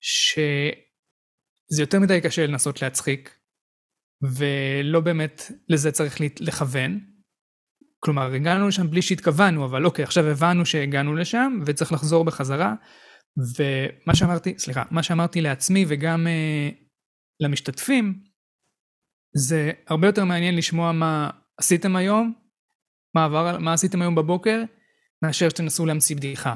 [0.00, 3.39] שזה יותר מדי קשה לנסות להצחיק,
[4.22, 7.00] ולא באמת לזה צריך לכוון.
[7.98, 12.74] כלומר, הגענו לשם בלי שהתכוונו, אבל אוקיי, עכשיו הבנו שהגענו לשם, וצריך לחזור בחזרה.
[13.36, 16.74] ומה שאמרתי, סליחה, מה שאמרתי לעצמי וגם uh,
[17.40, 18.22] למשתתפים,
[19.36, 22.34] זה הרבה יותר מעניין לשמוע מה עשיתם היום,
[23.14, 24.62] מה, עבר, מה עשיתם היום בבוקר,
[25.24, 26.54] מאשר שתנסו להמציא בדיחה.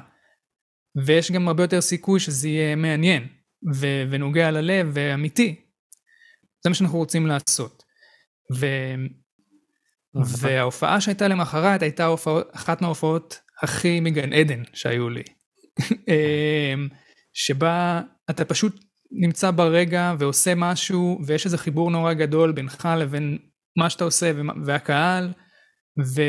[1.06, 3.28] ויש גם הרבה יותר סיכוי שזה יהיה מעניין,
[3.74, 5.63] ו- ונוגע ללב ואמיתי.
[6.64, 7.82] זה מה שאנחנו רוצים לעשות.
[8.54, 8.94] ו-
[10.40, 15.22] וההופעה שהייתה למחרת הייתה הופעה, אחת מההופעות הכי מגן עדן שהיו לי.
[17.32, 18.00] שבה
[18.30, 23.38] אתה פשוט נמצא ברגע ועושה משהו ויש איזה חיבור נורא גדול בינך לבין
[23.78, 24.32] מה שאתה עושה
[24.64, 25.32] והקהל
[26.14, 26.22] ו...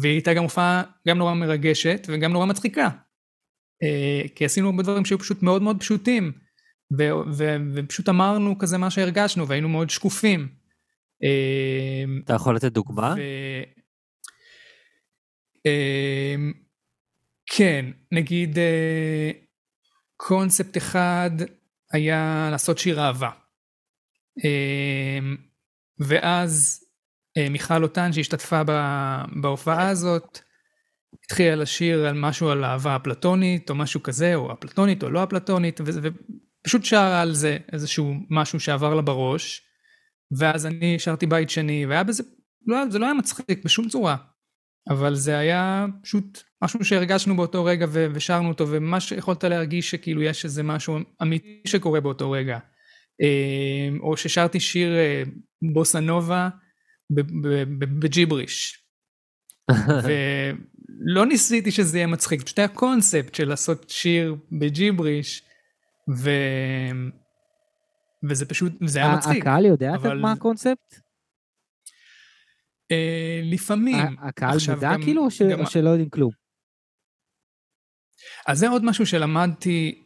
[0.00, 2.88] והיא הייתה גם הופעה גם נורא מרגשת וגם נורא מצחיקה.
[4.34, 6.32] כי עשינו הרבה דברים שהיו פשוט מאוד מאוד פשוטים.
[7.74, 10.48] ופשוט אמרנו כזה מה שהרגשנו והיינו מאוד שקופים.
[12.24, 13.14] אתה יכול לתת דוגמה?
[13.16, 13.20] ו...
[17.46, 18.58] כן, נגיד
[20.16, 21.30] קונספט אחד
[21.92, 23.30] היה לעשות שיר אהבה.
[25.98, 26.84] ואז
[27.50, 28.62] מיכל אותן שהשתתפה
[29.40, 30.38] בהופעה הזאת,
[31.24, 35.80] התחילה לשיר על משהו על אהבה אפלטונית או משהו כזה, או אפלטונית או לא אפלטונית,
[36.66, 39.62] ופשוט שרה על זה איזשהו משהו שעבר לה בראש,
[40.38, 42.22] ואז אני שרתי בית שני, והיה בזה,
[42.66, 44.16] לא, זה לא היה מצחיק בשום צורה,
[44.90, 50.22] אבל זה היה פשוט משהו שהרגשנו באותו רגע ו- ושרנו אותו, ומה שיכולת להרגיש שכאילו
[50.22, 52.58] יש איזה משהו אמיתי שקורה באותו רגע.
[54.00, 54.92] או ששרתי שיר
[55.72, 56.48] בוסה נובה
[57.98, 58.82] בג'יבריש.
[60.04, 65.45] ולא ניסיתי שזה יהיה מצחיק, פשוט היה קונספט של לעשות שיר בג'יבריש,
[66.14, 66.30] ו...
[68.28, 69.42] וזה פשוט, זה היה מצחיק.
[69.42, 70.18] הקהל יודע אבל...
[70.18, 71.00] מה הקונספט?
[73.42, 74.16] לפעמים.
[74.18, 76.30] הקהל מודע כאילו, או שלא יודעים כלום?
[78.46, 80.02] אז זה עוד משהו שלמדתי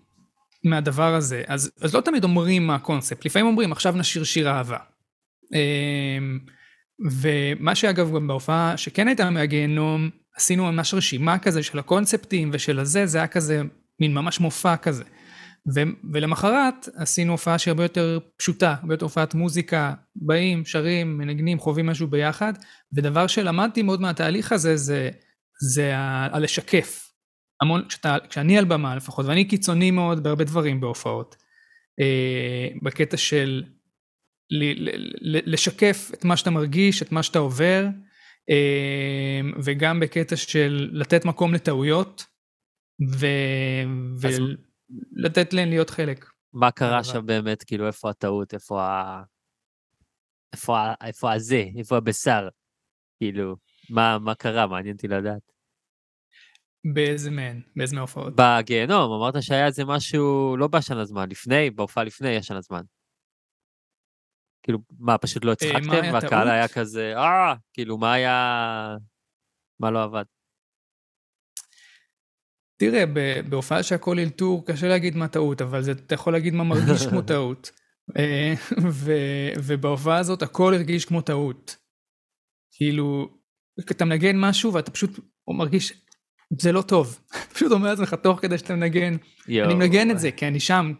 [0.64, 1.42] מהדבר הזה.
[1.46, 4.78] אז, אז לא תמיד אומרים מה הקונספט, לפעמים אומרים עכשיו נשיר שיר אהבה.
[5.54, 6.38] אמ,
[7.20, 13.06] ומה שאגב גם בהופעה שכן הייתה מהגיהנום, עשינו ממש רשימה כזה של הקונספטים ושל הזה,
[13.06, 13.62] זה היה כזה
[14.00, 15.04] מין ממש מופע כזה.
[15.74, 21.58] ו- ולמחרת עשינו הופעה שהיא הרבה יותר פשוטה, הרבה יותר הופעת מוזיקה, באים, שרים, מנגנים,
[21.58, 22.52] חווים משהו ביחד,
[22.92, 25.10] ודבר שלמדתי מאוד מהתהליך הזה זה,
[25.60, 27.06] זה הלשקף.
[27.62, 31.36] המון, כשאתה, כשאני על במה לפחות, ואני קיצוני מאוד בהרבה דברים בהופעות,
[32.00, 33.62] אה, בקטע של
[34.50, 37.86] ל, ל, ל, לשקף את מה שאתה מרגיש, את מה שאתה עובר,
[38.50, 42.24] אה, וגם בקטע של לתת מקום לטעויות,
[43.18, 43.26] ו...
[44.28, 44.69] אז-
[45.16, 46.30] ולתת להן להיות חלק.
[46.52, 49.22] מה קרה שם באמת, כאילו, איפה הטעות, איפה ה...
[50.52, 50.76] איפה.
[51.04, 52.48] איפה הזה, איפה הבשר?
[53.18, 53.56] כאילו,
[53.90, 54.66] מה, מה קרה?
[54.66, 55.42] מעניין אותי לדעת.
[56.84, 57.60] באיזה מהן?
[57.76, 58.32] באיזה מההופעות?
[58.36, 62.82] בגיהנום, אמרת שהיה איזה משהו לא בעשן הזמן, לפני, בהופעה לפני ישן הזמן.
[64.62, 66.48] כאילו, מה, פשוט לא אה, מה הצחקתם, והקהל?
[66.48, 68.96] היה כזה, אה, כאילו, מה היה...
[69.80, 70.24] מה לא עבד?
[72.80, 73.04] תראה,
[73.48, 77.22] בהופעה שהכל אלתור, קשה להגיד מה טעות, אבל זה, אתה יכול להגיד מה מרגיש כמו
[77.22, 77.70] טעות.
[78.18, 78.54] אה,
[78.90, 81.76] ו- ובהופעה הזאת הכל הרגיש כמו טעות.
[82.72, 83.28] כאילו,
[83.90, 85.92] אתה מנגן משהו ואתה פשוט מרגיש,
[86.58, 87.20] זה לא טוב.
[87.54, 89.16] פשוט אומר לעצמך תוך כדי שאתה מנגן,
[89.48, 89.66] יואו.
[89.66, 90.92] אני מנגן את זה כי אני שם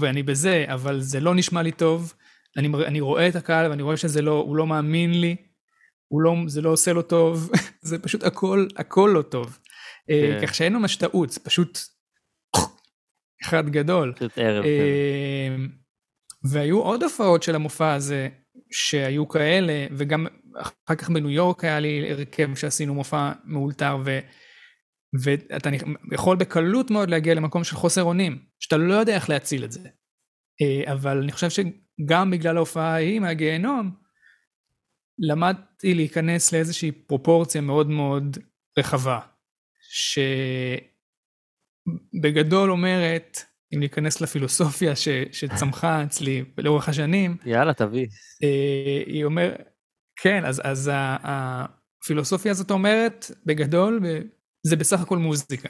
[0.00, 2.14] ואני בזה, אבל זה לא נשמע לי טוב.
[2.56, 5.36] אני, אני רואה את הקהל ואני רואה שזה לא, הוא לא מאמין לי,
[6.08, 9.58] הוא לא, זה לא עושה לו טוב, זה פשוט הכל, הכל לא טוב.
[10.10, 10.46] אה, כן.
[10.46, 11.78] כך שאין ממש טעות, זה פשוט
[13.42, 14.12] אחד גדול.
[14.16, 14.68] פשוט ערב כזה.
[14.68, 15.56] אה,
[16.44, 18.28] והיו עוד הופעות של המופע הזה
[18.70, 24.18] שהיו כאלה, וגם אחר כך בניו יורק היה לי הרכב שעשינו מופע מאולתר, ו,
[25.22, 25.70] ואתה
[26.12, 29.88] יכול בקלות מאוד להגיע למקום של חוסר אונים, שאתה לא יודע איך להציל את זה.
[30.62, 33.90] אה, אבל אני חושב שגם בגלל ההופעה ההיא מהגיהנום,
[35.18, 38.38] למדתי להיכנס לאיזושהי פרופורציה מאוד מאוד
[38.78, 39.20] רחבה,
[42.14, 43.38] שבגדול אומרת,
[43.74, 48.06] אם ניכנס לפילוסופיה ש, שצמחה אצלי לאורך השנים, יאללה, תביא.
[48.42, 49.60] אה, היא אומרת,
[50.22, 50.90] כן, אז, אז
[51.22, 54.00] הפילוסופיה הזאת אומרת, בגדול,
[54.66, 55.68] זה בסך הכל מוזיקה.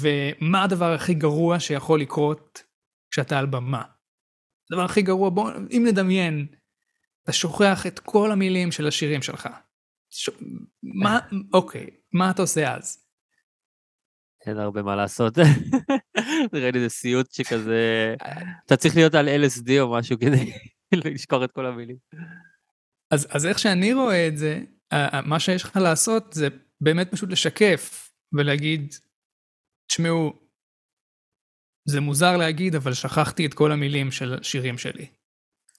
[0.00, 2.62] ומה הדבר הכי גרוע שיכול לקרות
[3.10, 3.82] כשאתה על במה?
[4.70, 6.46] הדבר הכי גרוע, בוא, אם נדמיין,
[7.24, 9.48] אתה שוכח את כל המילים של השירים שלך.
[10.10, 10.30] ש...
[10.82, 11.18] מה,
[11.52, 12.99] אוקיי, מה אתה עושה אז?
[14.50, 15.38] אין הרבה מה לעשות.
[16.52, 18.14] נראה לי זה סיוט שכזה...
[18.66, 20.52] אתה צריך להיות על LSD או משהו כדי
[20.94, 21.96] לשכוח את כל המילים.
[23.10, 24.60] אז, אז איך שאני רואה את זה,
[25.26, 26.48] מה שיש לך לעשות זה
[26.80, 28.94] באמת פשוט לשקף ולהגיד,
[29.90, 30.32] תשמעו,
[31.88, 35.06] זה מוזר להגיד, אבל שכחתי את כל המילים של השירים שלי.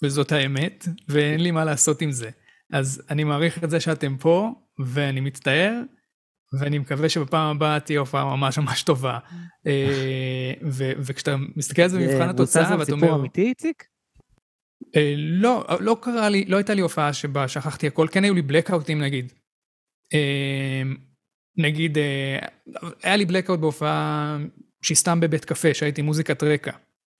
[0.03, 2.29] וזאת האמת, ואין לי מה לעשות עם זה.
[2.73, 5.81] אז אני מעריך את זה שאתם פה, ואני מצטער,
[6.59, 9.19] ואני מקווה שבפעם הבאה תהיה הופעה ממש ממש טובה.
[9.67, 13.83] אה, ו- וכשאתה מסתכל על זה במבחן התוצאה, זה ואתה סיפור אומר, אמיתי, איציק?
[14.95, 18.41] אה, לא, לא קרה לי, לא הייתה לי הופעה שבה שכחתי הכל, כן היו לי
[18.41, 19.33] בלקאוטים נגיד.
[20.13, 20.81] אה,
[21.57, 21.97] נגיד,
[23.03, 24.37] היה לי בלקאוט בהופעה
[24.81, 26.71] שהיא סתם בבית קפה, שהייתי מוזיקת רקע.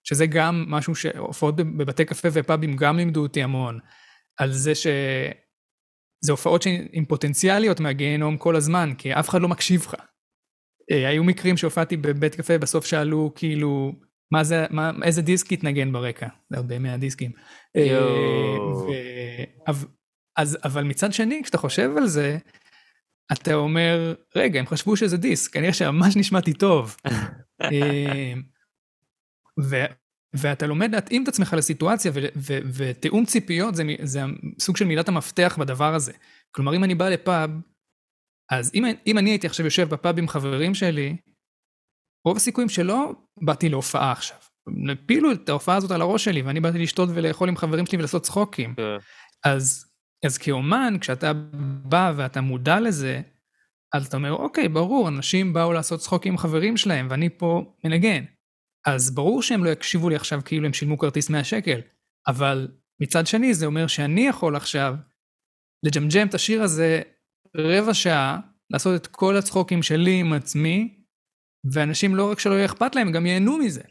[0.04, 3.80] שזה גם משהו שהופעות בב- בבתי קפה ופאבים גם לימדו אותי המון.
[4.38, 4.88] על זה ש...
[6.21, 9.95] זה הופעות עם פוטנציאליות מהגיהנום כל הזמן, כי אף אחד לא מקשיב לך.
[10.91, 13.91] אה, היו מקרים שהופעתי בבית קפה, בסוף שאלו כאילו,
[14.31, 16.27] מה זה, מה, איזה דיסק יתנגן ברקע?
[16.49, 17.31] זה הרבה מהדיסקים.
[17.77, 17.99] אה.
[19.69, 19.86] ו-
[20.38, 22.38] אז, אבל מצד שני, כשאתה חושב על זה,
[23.31, 26.95] אתה אומר, רגע, הם חשבו שזה דיסק, כנראה שממש נשמעתי טוב.
[27.62, 28.34] אה,
[29.63, 30.00] ו-
[30.34, 32.12] ואתה לומד להתאים את עצמך לסיטואציה,
[32.74, 34.22] ותיאום ציפיות זה, זה
[34.60, 36.12] סוג של מילת המפתח בדבר הזה.
[36.52, 37.50] כלומר, אם אני בא לפאב,
[38.52, 41.17] אז אם, אם אני הייתי עכשיו יושב בפאב עם חברים שלי,
[42.26, 44.38] רוב הסיכויים שלא באתי להופעה עכשיו.
[44.91, 48.24] הפילו את ההופעה הזאת על הראש שלי, ואני באתי לשתות ולאכול עם חברים שלי ולעשות
[48.24, 48.76] צחוקים.
[48.76, 48.98] כן.
[49.46, 49.86] אז,
[50.26, 51.34] אז כאומן, כשאתה
[51.84, 53.22] בא ואתה מודע לזה,
[53.94, 58.24] אז אתה אומר, אוקיי, ברור, אנשים באו לעשות צחוקים עם חברים שלהם, ואני פה מנגן.
[58.86, 61.82] אז ברור שהם לא יקשיבו לי עכשיו כאילו הם שילמו כרטיס 100 שקל,
[62.28, 62.67] אבל
[63.02, 64.96] מצד שני זה אומר שאני יכול עכשיו
[65.86, 67.02] לג'מג'ם את השיר הזה
[67.58, 68.39] רבע שעה,
[68.70, 71.04] לעשות את כל הצחוקים שלי עם עצמי,
[71.74, 73.82] ואנשים לא רק שלא יהיה אכפת להם, גם ייהנו מזה.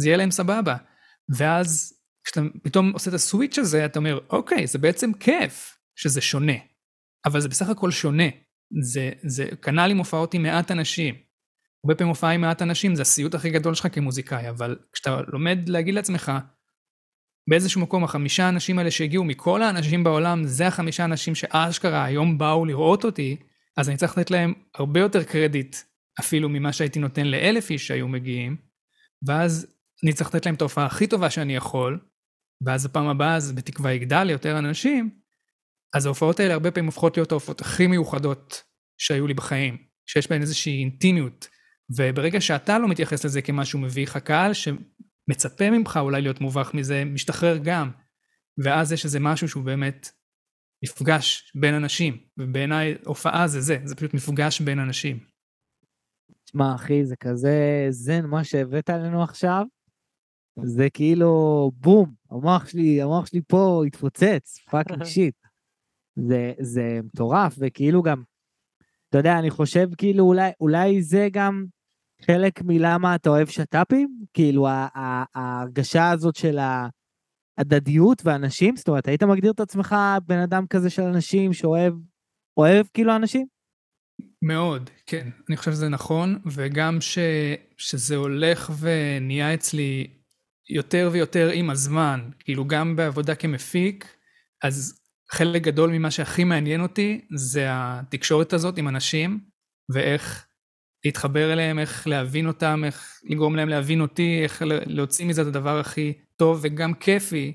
[0.00, 0.76] זה יהיה להם סבבה.
[1.36, 6.52] ואז כשאתה פתאום עושה את הסוויץ' הזה, אתה אומר, אוקיי, זה בעצם כיף שזה שונה.
[7.26, 8.28] אבל זה בסך הכל שונה.
[8.82, 11.14] זה, זה כנ"ל עם הופעות עם מעט אנשים.
[11.84, 15.68] הרבה פעמים הופעה עם מעט אנשים זה הסיוט הכי גדול שלך כמוזיקאי, אבל כשאתה לומד
[15.68, 16.32] להגיד לעצמך,
[17.50, 22.64] באיזשהו מקום החמישה אנשים האלה שהגיעו מכל האנשים בעולם, זה החמישה אנשים שאשכרה היום באו
[22.64, 23.36] לראות אותי,
[23.76, 25.76] אז אני צריך לתת להם הרבה יותר קרדיט
[26.20, 28.56] אפילו ממה שהייתי נותן לאלף איש שהיו מגיעים,
[29.26, 29.66] ואז
[30.04, 32.00] אני צריך לתת להם את ההופעה הכי טובה שאני יכול,
[32.66, 35.10] ואז בפעם הבאה אז בתקווה יגדל ליותר אנשים,
[35.94, 38.62] אז ההופעות האלה הרבה פעמים הופכות להיות ההופעות הכי מיוחדות
[38.98, 41.53] שהיו לי בחיים, שיש בהן איזושהי אינטימיות,
[41.90, 47.58] וברגע שאתה לא מתייחס לזה כמשהו מביך, הקהל שמצפה ממך אולי להיות מובך מזה, משתחרר
[47.62, 47.90] גם,
[48.58, 50.08] ואז יש איזה משהו שהוא באמת
[50.84, 55.18] מפגש בין אנשים, ובעיניי הופעה זה זה, זה פשוט מפגש בין אנשים.
[56.44, 59.64] תשמע, אחי, זה כזה זן מה שהבאת עלינו עכשיו.
[60.62, 65.36] זה כאילו בום, המוח שלי, המוח שלי פה התפוצץ, fucking shit.
[66.28, 68.22] זה, זה מטורף, וכאילו גם,
[69.14, 71.64] אתה יודע, אני חושב כאילו אולי, אולי זה גם
[72.26, 74.66] חלק מלמה אתה אוהב שת"פים, כאילו
[75.34, 76.58] ההרגשה הזאת של
[77.58, 79.96] ההדדיות ואנשים, זאת אומרת, היית מגדיר את עצמך
[80.26, 81.94] בן אדם כזה של אנשים שאוהב,
[82.56, 83.46] אוהב כאילו אנשים?
[84.42, 87.18] מאוד, כן, אני חושב שזה נכון, וגם ש,
[87.76, 90.06] שזה הולך ונהיה אצלי
[90.70, 94.16] יותר ויותר עם הזמן, כאילו גם בעבודה כמפיק,
[94.62, 95.03] אז
[95.34, 99.40] חלק גדול ממה שהכי מעניין אותי זה התקשורת הזאת עם אנשים,
[99.94, 100.46] ואיך
[101.04, 105.78] להתחבר אליהם, איך להבין אותם, איך לגרום להם להבין אותי, איך להוציא מזה את הדבר
[105.78, 107.52] הכי טוב וגם כיפי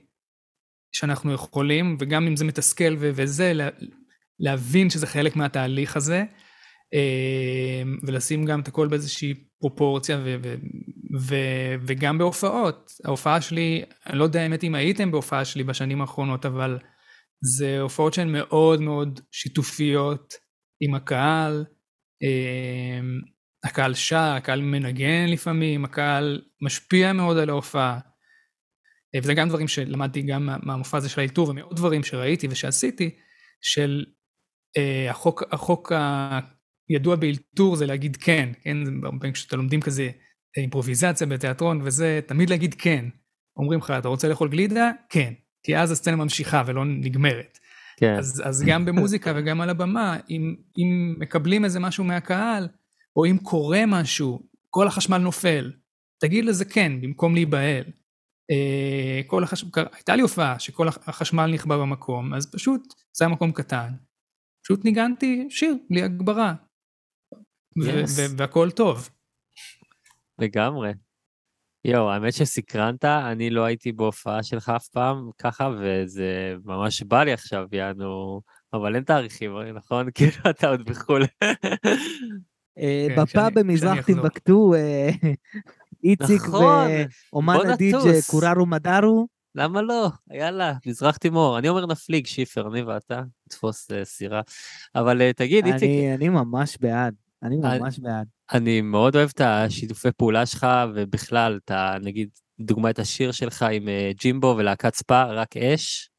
[0.91, 3.69] שאנחנו יכולים, וגם אם זה מתסכל ו- וזה, לה-
[4.39, 6.23] להבין שזה חלק מהתהליך הזה,
[6.93, 10.55] אה, ולשים גם את הכל באיזושהי פרופורציה, ו- ו-
[11.19, 12.91] ו- וגם בהופעות.
[13.05, 16.77] ההופעה שלי, אני לא יודע האמת אם הייתם בהופעה שלי בשנים האחרונות, אבל
[17.41, 20.33] זה הופעות שהן מאוד מאוד שיתופיות
[20.81, 21.65] עם הקהל.
[22.23, 22.99] אה,
[23.63, 27.99] הקהל שר, הקהל מנגן לפעמים, הקהל משפיע מאוד על ההופעה.
[29.15, 33.15] אה, וזה גם דברים שלמדתי גם מה- מהמופע הזה של האלתור ומעוד דברים שראיתי ושעשיתי,
[33.61, 34.05] של
[34.77, 35.91] אה, החוק, החוק
[36.89, 40.09] הידוע באלתור זה להגיד כן, כן, הרבה פעמים כשאתה לומדים כזה
[40.57, 43.05] אימפרוביזציה בתיאטרון וזה, תמיד להגיד כן.
[43.57, 44.91] אומרים לך, אתה רוצה לאכול גלידה?
[45.09, 45.33] כן.
[45.63, 47.59] כי אז הסצנה ממשיכה ולא נגמרת.
[47.97, 48.15] כן.
[48.17, 52.67] אז, אז גם במוזיקה וגם על הבמה, אם, אם מקבלים איזה משהו מהקהל,
[53.15, 55.71] או אם קורה משהו, כל החשמל נופל,
[56.21, 57.83] תגיד לזה כן, במקום להיבהל.
[58.51, 62.81] אה, כל החשמל, הייתה לי הופעה שכל החשמל נכבה במקום, אז פשוט,
[63.13, 63.93] זה היה מקום קטן.
[64.63, 66.53] פשוט ניגנתי שיר, בלי הגברה.
[67.79, 68.21] Yes.
[68.37, 69.09] והכל טוב.
[70.39, 70.93] לגמרי.
[71.85, 77.33] יואו, האמת שסקרנת, אני לא הייתי בהופעה שלך אף פעם ככה, וזה ממש בא לי
[77.33, 78.41] עכשיו, יענו,
[78.73, 80.07] אבל אין תאריכים, נכון?
[80.15, 81.25] כאילו אתה עוד בחו"ל.
[82.77, 84.05] אה, כן, בפאב במזרח.
[84.05, 85.09] טימבקטו, אה,
[86.03, 86.87] איציק נכון,
[87.33, 87.95] ואומן הדיג'.
[88.29, 89.27] קוררו מדארו.
[89.55, 90.09] למה לא?
[90.31, 91.57] יאללה, מזרח תימור.
[91.59, 94.41] אני אומר נפליג, שיפר, אני ואתה, נתפוס אה, סירה.
[94.95, 98.27] אבל אה, תגיד, איציק, אני אני ממש בעד, אני אני- ממש בעד.
[98.53, 101.95] אני מאוד אוהב את השיתופי פעולה שלך, ובכלל, את ה...
[102.01, 106.09] נגיד, דוגמא את השיר שלך עם אה, ג'ימבו ולהקת ספא, רק אש.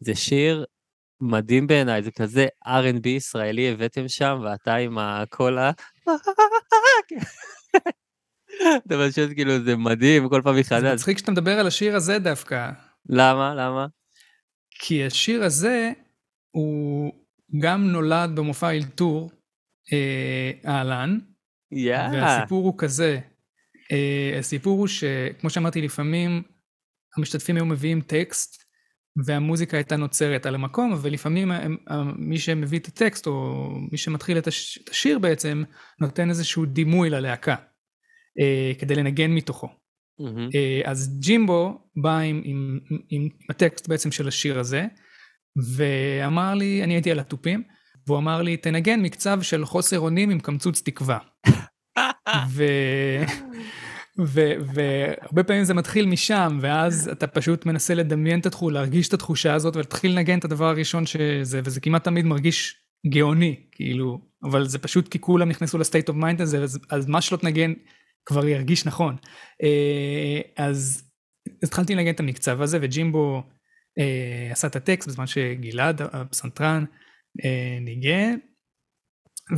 [0.00, 0.64] זה שיר
[1.20, 5.70] מדהים בעיניי, זה כזה R&B ישראלי הבאתם שם, ואתה עם הקול ה...
[8.86, 10.94] אתה פשוט כאילו, זה מדהים, כל פעם זה מחדש.
[10.94, 12.70] מצחיק שאתה מדבר על השיר הזה דווקא,
[13.08, 13.54] למה?
[13.54, 13.86] למה?
[14.70, 15.90] כי השיר הזה
[16.50, 17.12] הוא
[17.60, 19.36] גם נולד במופע אלתור, אה,
[20.66, 21.18] אהלן,
[21.72, 22.10] יאה.
[22.12, 23.20] והסיפור הוא כזה,
[23.92, 26.42] אה, הסיפור הוא שכמו שאמרתי לפעמים
[27.16, 28.64] המשתתפים היו מביאים טקסט
[29.24, 31.52] והמוזיקה הייתה נוצרת על המקום ולפעמים
[32.16, 35.62] מי שמביא את הטקסט או מי שמתחיל את הש, את השיר בעצם
[36.00, 37.54] נותן איזשהו דימוי ללהקה
[38.40, 39.68] אה, כדי לנגן מתוכו.
[40.54, 44.86] אה, אז ג'ימבו בא עם, עם, עם, עם הטקסט בעצם של השיר הזה,
[45.76, 47.62] ואמר לי, אני הייתי על התופים,
[48.06, 51.18] והוא אמר לי, תנגן מקצב של חוסר אונים עם קמצוץ תקווה.
[52.50, 52.64] ו...
[54.18, 59.14] ו- והרבה פעמים זה מתחיל משם, ואז אתה פשוט מנסה לדמיין את התחושה, להרגיש את
[59.14, 62.76] התחושה הזאת, ולהתחיל לנגן את הדבר הראשון שזה, וזה כמעט תמיד מרגיש
[63.06, 67.06] גאוני, כאילו, אבל זה פשוט כי כולם נכנסו ל state of mind הזה, אז, אז
[67.06, 67.72] מה שלא תנגן
[68.26, 69.16] כבר ירגיש נכון.
[69.62, 71.10] אה, אז
[71.62, 73.42] התחלתי לנגן את המקצב הזה, וג'ימבו
[73.98, 76.96] אה, עשה את הטקסט בזמן שגלעד, הפסנתרן, אה,
[77.80, 78.36] ניגן,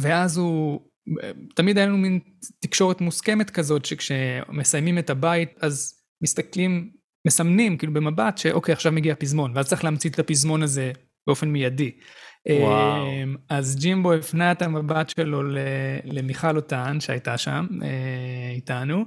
[0.00, 0.80] ואז הוא,
[1.54, 2.20] תמיד היה לנו מין
[2.60, 6.90] תקשורת מוסכמת כזאת, שכשמסיימים את הבית, אז מסתכלים,
[7.26, 10.92] מסמנים, כאילו במבט, שאוקיי, עכשיו מגיע פזמון, ואז צריך להמציא את הפזמון הזה
[11.26, 11.90] באופן מיידי.
[12.50, 13.06] וואו.
[13.06, 15.42] אמ, אז ג'ימבו הפנה את המבט שלו
[16.04, 19.04] למיכל אותן שהייתה שם אה, איתנו,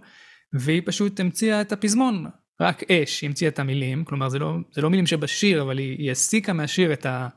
[0.53, 2.25] והיא פשוט המציאה את הפזמון,
[2.61, 5.97] רק אש, היא המציאה את המילים, כלומר זה לא, זה לא מילים שבשיר, אבל היא,
[5.97, 7.27] היא הסיקה מהשיר את, ה,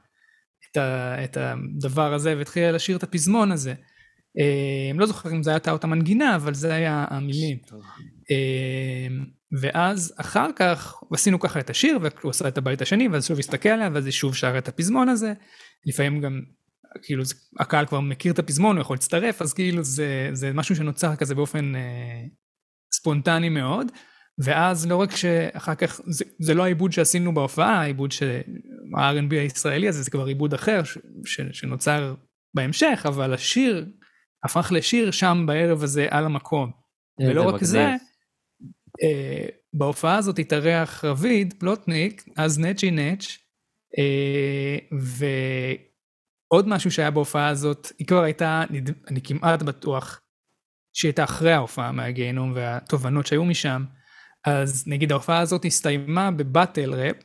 [0.72, 3.74] את, ה, את הדבר הזה והתחילה לשיר את הפזמון הזה.
[4.38, 7.58] אה, לא זוכר אם זה הייתה אותה מנגינה, אבל זה היה המילים.
[8.30, 9.08] אה,
[9.60, 13.68] ואז אחר כך עשינו ככה את השיר והוא עשה את הבית השני ואז שוב הסתכל
[13.68, 15.32] עליה ואז היא שוב שרה את הפזמון הזה.
[15.86, 16.40] לפעמים גם
[17.02, 17.22] כאילו
[17.60, 21.34] הקהל כבר מכיר את הפזמון הוא יכול להצטרף אז כאילו זה, זה משהו שנוצר כזה
[21.34, 22.24] באופן אה,
[22.94, 23.86] ספונטני מאוד.
[24.44, 28.40] ואז לא רק שאחר כך זה, זה לא העיבוד שעשינו בהופעה העיבוד של
[28.96, 32.14] ה-R&B הישראלי הזה זה כבר עיבוד אחר ש, ש, שנוצר
[32.54, 33.86] בהמשך אבל השיר
[34.44, 36.70] הפך לשיר שם בערב הזה על המקום.
[37.20, 37.64] ולא רק מגניב.
[37.64, 37.86] זה,
[39.02, 43.38] אה, בהופעה הזאת התארח רביד פלוטניק, אז נצ'י נץ',
[43.98, 44.78] אה,
[46.50, 48.64] ועוד משהו שהיה בהופעה הזאת, היא כבר הייתה,
[49.08, 50.20] אני כמעט בטוח,
[50.96, 53.84] שהיא הייתה אחרי ההופעה מהגיהנום והתובנות שהיו משם,
[54.46, 57.16] אז נגיד ההופעה הזאת הסתיימה בבטל ראפ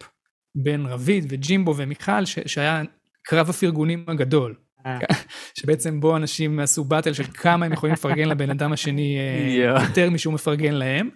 [0.56, 2.84] בין רביד וג'ימבו ומיכל, ש- שהיה
[3.24, 4.56] קרב הפרגונים הגדול.
[4.86, 5.00] אה.
[5.60, 9.84] שבעצם בו אנשים עשו באטל של כמה הם יכולים לפרגן לבן אדם השני אה.
[9.84, 11.10] יותר משהוא מפרגן להם.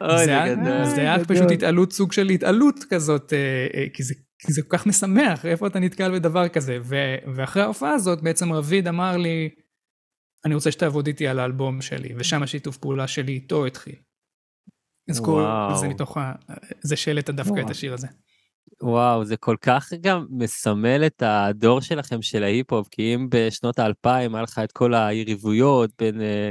[0.00, 0.84] אוי, זה גדול.
[0.84, 1.24] זה היה.
[1.24, 5.66] פשוט התעלות, סוג של התעלות כזאת, אה, כי זה, כי זה כל כך משמח, איפה
[5.66, 6.78] אתה נתקל בדבר כזה?
[6.82, 6.96] ו,
[7.34, 9.50] ואחרי ההופעה הזאת בעצם רביד אמר לי,
[10.44, 13.94] אני רוצה שתעבוד איתי על האלבום שלי, ושם השיתוף פעולה שלי איתו התחיל.
[15.10, 15.76] אז כל וואו.
[15.76, 16.32] זה מתוך ה...
[16.82, 17.66] זה שהעלית דווקא וואו.
[17.66, 18.06] את השיר הזה.
[18.82, 24.34] וואו, זה כל כך גם מסמל את הדור שלכם של ההיפ-הופ, כי אם בשנות האלפיים
[24.34, 26.50] היה לך את כל היריבויות בין אה,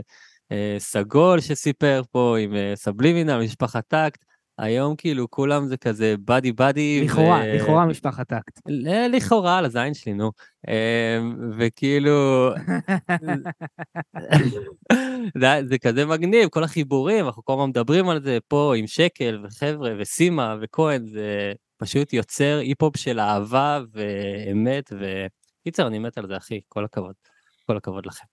[0.52, 4.26] אה, סגול שסיפר פה עם אה, סבלימינל, משפחת תאק"ט,
[4.58, 7.02] היום כאילו כולם זה כזה buddy buddy.
[7.06, 8.60] לכאורה, לכאורה משפחת תאק"ט.
[8.68, 10.32] ל- לכאורה על הזין שלי, נו.
[10.68, 11.20] אה,
[11.58, 12.50] וכאילו,
[15.42, 19.42] זה, זה כזה מגניב, כל החיבורים, אנחנו כל הזמן מדברים על זה פה עם שקל
[19.44, 26.38] וחבר'ה וסימה וכהן, זה פשוט יוצר היפ-הופ של אהבה ואמת, וקיצר, אני מת על זה,
[26.38, 27.14] אחי, כל הכבוד.
[27.66, 28.26] כל הכבוד לכם.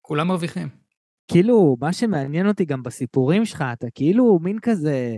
[0.00, 0.68] כולם מרוויחים.
[1.28, 5.16] כאילו, מה שמעניין אותי גם בסיפורים שלך, אתה כאילו מין כזה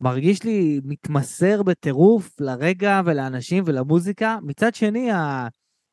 [0.00, 4.38] מרגיש לי מתמסר בטירוף לרגע ולאנשים ולמוזיקה.
[4.42, 5.10] מצד שני,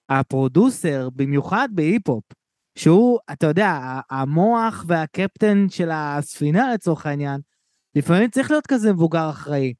[0.10, 2.24] הפרודוסר, במיוחד בהיפ-הופ,
[2.78, 7.41] שהוא, אתה יודע, המוח והקפטן של הספינה לצורך העניין,
[7.95, 9.74] לפעמים צריך להיות כזה מבוגר אחראי.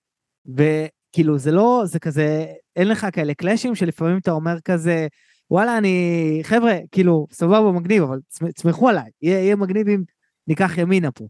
[0.46, 2.46] וכאילו, זה לא, זה כזה,
[2.76, 5.08] אין לך כאלה קלאשים שלפעמים אתה אומר כזה,
[5.52, 8.20] וואלה, אני, חבר'ה, כאילו, סבבה, מגניב, אבל
[8.56, 10.04] תסמכו עליי, יהיה, יהיה מגניב אם
[10.48, 11.28] ניקח ימינה פה.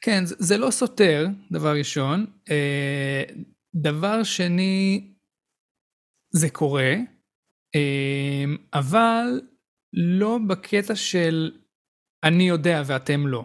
[0.00, 2.26] כן, זה, זה לא סותר, דבר ראשון.
[2.50, 3.22] אה,
[3.74, 5.12] דבר שני,
[6.30, 6.94] זה קורה,
[7.74, 8.44] אה,
[8.74, 9.40] אבל
[9.92, 11.50] לא בקטע של
[12.24, 13.44] אני יודע ואתם לא.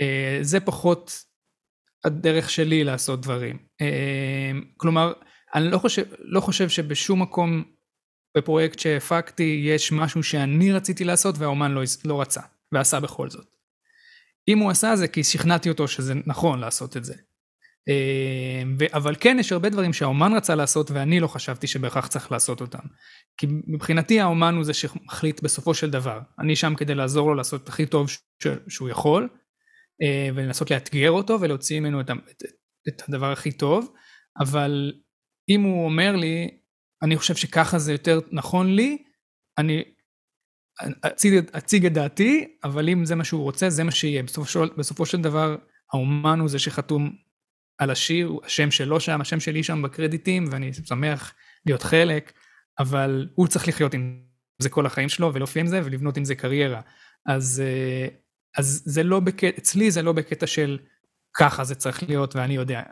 [0.00, 1.24] אה, זה פחות
[2.04, 3.58] הדרך שלי לעשות דברים.
[3.80, 5.12] אה, כלומר,
[5.54, 7.75] אני לא חושב, לא חושב שבשום מקום
[8.36, 12.40] בפרויקט שהפקתי יש משהו שאני רציתי לעשות והאומן לא, לא רצה,
[12.72, 13.56] ועשה בכל זאת.
[14.48, 17.14] אם הוא עשה זה כי שכנעתי אותו שזה נכון לעשות את זה.
[18.78, 22.60] ו- אבל כן יש הרבה דברים שהאומן רצה לעשות ואני לא חשבתי שבהכרח צריך לעשות
[22.60, 22.86] אותם.
[23.38, 26.20] כי מבחינתי האומן הוא זה שמחליט בסופו של דבר.
[26.38, 28.10] אני שם כדי לעזור לו לעשות את הכי טוב
[28.68, 29.28] שהוא יכול,
[30.02, 32.42] אה, ולנסות לאתגר אותו ולהוציא ממנו את, את,
[32.88, 33.92] את הדבר הכי טוב,
[34.40, 34.92] אבל
[35.48, 36.58] אם הוא אומר לי,
[37.02, 38.98] אני חושב שככה זה יותר נכון לי,
[39.58, 39.84] אני
[41.06, 44.22] אציג, אציג את דעתי, אבל אם זה מה שהוא רוצה, זה מה שיהיה.
[44.22, 45.56] בסופו של, בסופו של דבר,
[45.92, 47.16] האומן הוא זה שחתום
[47.78, 51.34] על השיר, השם שלו שם, השם שלי שם בקרדיטים, ואני שמח
[51.66, 52.32] להיות חלק,
[52.78, 54.22] אבל הוא צריך לחיות עם
[54.58, 56.80] זה כל החיים שלו, ולהופיע עם זה, ולבנות עם זה קריירה.
[57.26, 58.08] אז, אה,
[58.56, 60.78] אז זה לא בקטע, אצלי זה לא בקטע של
[61.36, 62.82] ככה זה צריך להיות, ואני יודע.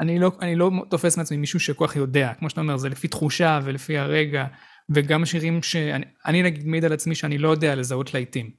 [0.00, 3.08] אני לא, אני לא תופס מעצמי מישהו שכל כך יודע, כמו שאתה אומר, זה לפי
[3.08, 4.46] תחושה ולפי הרגע,
[4.94, 8.50] וגם שירים שאני אני נגיד מעיד על עצמי שאני לא יודע לזהות להיטים.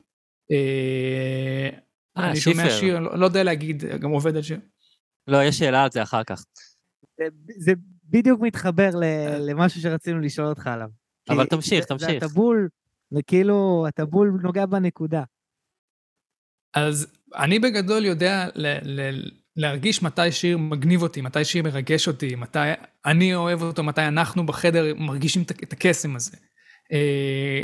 [0.52, 1.70] אה,
[2.18, 2.70] אה, אני שומע.
[2.70, 4.60] שיר, לא, לא יודע להגיד, גם עובד על שיר.
[5.28, 6.44] לא, יש שאלה על זה אחר כך.
[7.18, 7.24] זה,
[7.58, 7.72] זה
[8.04, 9.04] בדיוק מתחבר ל,
[9.52, 10.88] למשהו שרצינו לשאול אותך עליו.
[11.30, 12.10] אבל תמשיך, זה- תמשיך.
[12.10, 12.70] זה הטבול,
[13.12, 15.24] וכאילו, הטבול נוגע בנקודה.
[16.74, 22.36] אז אני בגדול יודע ל- ל- להרגיש מתי שיר מגניב אותי, מתי שיר מרגש אותי,
[22.36, 22.60] מתי
[23.06, 26.38] אני אוהב אותו, מתי אנחנו בחדר מרגישים את- הקסם הזה.
[26.94, 27.62] אה,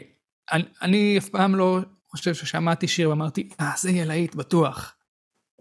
[0.81, 4.95] אני, אף פעם לא חושב ששמעתי שיר ואמרתי, אה, זה יהיה להיט, בטוח.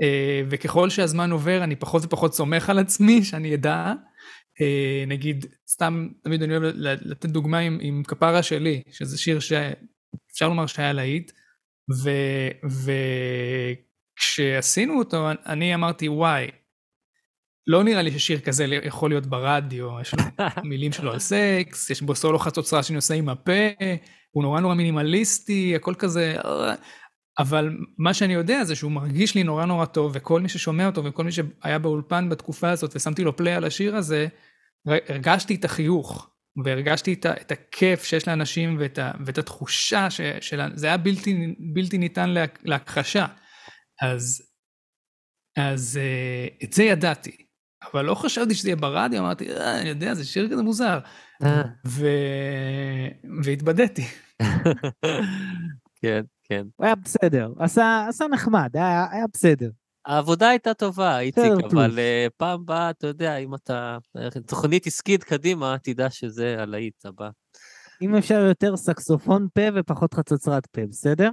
[0.02, 3.92] אה, וככל שהזמן עובר, אני פחות ופחות סומך על עצמי שאני אדע,
[4.60, 10.48] אה, נגיד, סתם, תמיד אני אוהב לתת דוגמה עם, עם כפרה שלי, שזה שיר שאפשר
[10.48, 11.32] לומר שהיה להיט,
[14.14, 16.50] וכשעשינו אותו, אני אמרתי, וואי,
[17.66, 20.24] לא נראה לי ששיר כזה יכול להיות ברדיו, יש לו
[20.70, 23.68] מילים שלו על סקס, יש בו סולו חצוצרה שאני עושה עם הפה,
[24.30, 26.36] הוא נורא נורא מינימליסטי, הכל כזה,
[27.38, 31.04] אבל מה שאני יודע זה שהוא מרגיש לי נורא נורא טוב, וכל מי ששומע אותו
[31.04, 34.26] וכל מי שהיה באולפן בתקופה הזאת ושמתי לו פליי על השיר הזה,
[34.86, 36.30] הרגשתי את החיוך,
[36.64, 40.60] והרגשתי את, את הכיף שיש לאנשים ואת, ואת התחושה ש, של...
[40.74, 43.26] זה היה בלתי, בלתי ניתן לה, להכחשה.
[44.12, 44.42] אז,
[45.56, 46.00] אז
[46.64, 47.44] את זה ידעתי.
[47.92, 50.98] אבל לא חשבתי שזה יהיה ברדיו, אמרתי, אה, אני יודע, זה שיר כזה מוזר.
[51.42, 51.62] אה.
[51.86, 52.06] ו...
[53.44, 54.04] והתבדיתי.
[56.02, 56.66] כן, כן.
[56.76, 59.70] הוא היה בסדר, עשה, עשה נחמד, היה, היה בסדר.
[60.06, 63.98] העבודה הייתה טובה, איציק, אבל uh, פעם הבאה, אתה יודע, אם אתה...
[64.46, 67.28] תוכנית עסקית קדימה, תדע שזה הלהיט הבא.
[68.02, 71.30] אם אפשר יותר סקסופון פה ופחות חצוצרת פה, בסדר?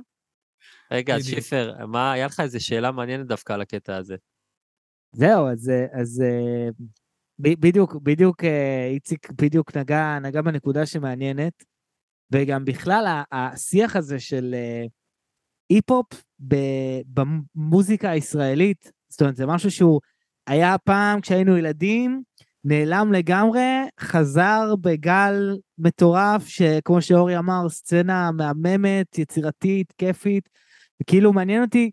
[0.91, 1.25] רגע, אז.
[1.25, 4.15] שיפר, מה, היה לך איזה שאלה מעניינת דווקא על הקטע הזה.
[5.15, 6.69] זהו, אז, אה, אז אה,
[7.39, 11.63] ב- בדיוק, בדיוק אה, איציק בדיוק נגע, נגע בנקודה שמעניינת,
[12.31, 14.55] וגם בכלל השיח הזה של
[15.69, 20.01] היפ-הופ ב- במוזיקה הישראלית, זאת אומרת, זה משהו שהוא
[20.47, 22.23] היה פעם כשהיינו ילדים,
[22.63, 23.67] נעלם לגמרי,
[23.99, 30.49] חזר בגל מטורף, שכמו שאורי אמר, סצנה מהממת, יצירתית, כיפית,
[31.01, 31.91] וכאילו מעניין אותי,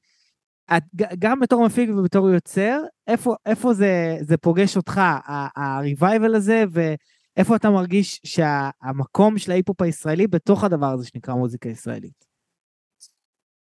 [0.76, 0.82] את,
[1.18, 7.70] גם בתור מפיק ובתור יוצר, איפה, איפה זה, זה פוגש אותך, ה-revival הזה, ואיפה אתה
[7.70, 12.24] מרגיש שהמקום של ההיפ-הופ הישראלי בתוך הדבר הזה שנקרא מוזיקה ישראלית?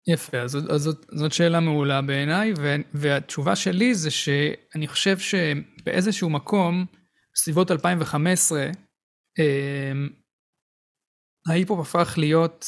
[0.08, 2.54] יפה, אז, אז זאת, זאת שאלה מעולה בעיניי,
[2.94, 6.86] והתשובה שלי זה שאני חושב שבאיזשהו מקום,
[7.34, 8.66] בסביבות 2015,
[9.40, 10.10] אמ,
[11.50, 12.66] ההיפ-הופ הפך להיות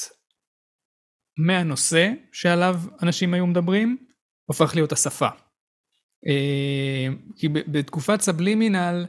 [1.38, 3.98] מהנושא שעליו אנשים היו מדברים,
[4.46, 5.28] הוא הפך להיות השפה.
[6.26, 9.06] אמ, כי בתקופת סבלימינל,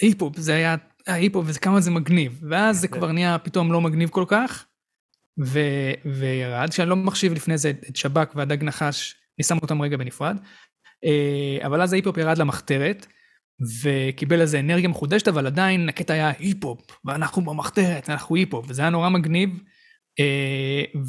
[0.00, 4.08] היפ-הופ זה היה, ההיפ-הופ וזה כמה זה מגניב, ואז זה כבר נהיה פתאום לא מגניב
[4.08, 4.66] כל כך,
[5.44, 5.60] ו,
[6.04, 10.36] וירד, שאני לא מחשיב לפני זה את שב"כ והדג נחש, אני שם אותם רגע בנפרד,
[11.04, 13.06] אה, אבל אז ההיפ-הופ ירד למחתרת,
[13.82, 18.90] וקיבל איזה אנרגיה מחודשת, אבל עדיין הקטע היה היפ-הופ, ואנחנו במחתרת, אנחנו היפ-הופ, וזה היה
[18.90, 19.73] נורא מגניב, אה,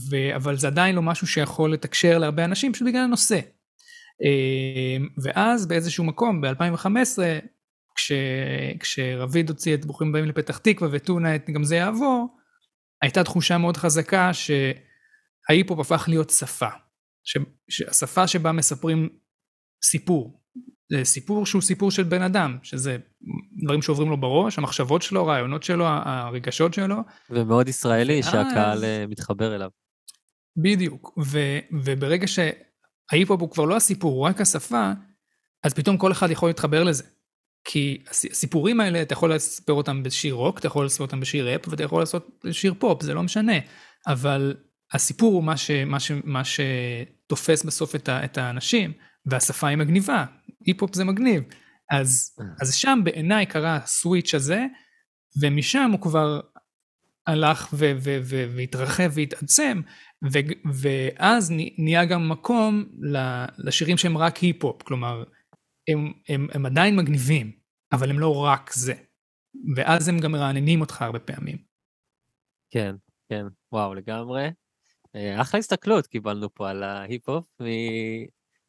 [0.09, 3.39] ו, אבל זה עדיין לא משהו שיכול לתקשר להרבה אנשים, פשוט בגלל הנושא.
[4.23, 7.19] אה, ואז באיזשהו מקום, ב-2015,
[7.95, 8.11] כש,
[8.79, 12.37] כשרביד הוציא את ברוכים הבאים לפתח תקווה וטונה את גם זה יעבור,
[13.01, 16.69] הייתה תחושה מאוד חזקה שההיפ-הופ הפך להיות שפה.
[17.23, 17.37] ש,
[17.69, 19.09] שהשפה שבה מספרים
[19.83, 20.44] סיפור.
[20.91, 22.97] זה סיפור שהוא סיפור של בן אדם, שזה
[23.63, 26.95] דברים שעוברים לו בראש, המחשבות שלו, הרעיונות שלו, הרגשות שלו.
[27.29, 29.69] ומאוד ישראלי ואז- שהקהל אה, מתחבר אליו.
[30.57, 31.17] בדיוק.
[31.25, 31.39] ו,
[31.83, 34.91] וברגע שההיפ-הופ הוא כבר לא הסיפור, הוא רק השפה,
[35.63, 37.03] אז פתאום כל אחד יכול להתחבר לזה.
[37.67, 41.49] כי הס- הסיפורים האלה, אתה יכול לספר אותם בשיר רוק, אתה יכול לספר אותם בשיר
[41.49, 43.53] ראפ, ואתה יכול לעשות שיר פופ, זה לא משנה.
[44.07, 44.55] אבל
[44.93, 48.93] הסיפור הוא מה, ש, מה, ש, מה שתופס בסוף את, ה, את האנשים,
[49.25, 50.25] והשפה היא מגניבה,
[50.65, 51.43] היפ-הופ זה מגניב.
[51.91, 54.65] אז, אז שם בעיניי קרה הסוויץ' הזה,
[55.41, 56.39] ומשם הוא כבר
[57.27, 59.81] הלך ו- ו- ו- והתרחב והתעצם,
[60.33, 62.85] ו- ואז נהיה גם מקום
[63.57, 65.23] לשירים שהם רק היפ-הופ, כלומר,
[65.89, 67.51] הם, הם, הם עדיין מגניבים,
[67.91, 68.93] אבל הם לא רק זה.
[69.75, 71.57] ואז הם גם מרעננים אותך הרבה פעמים.
[72.73, 72.95] כן,
[73.29, 74.49] כן, וואו, לגמרי.
[75.15, 77.45] אה, אחלה הסתכלות קיבלנו פה על ההיפ-הופ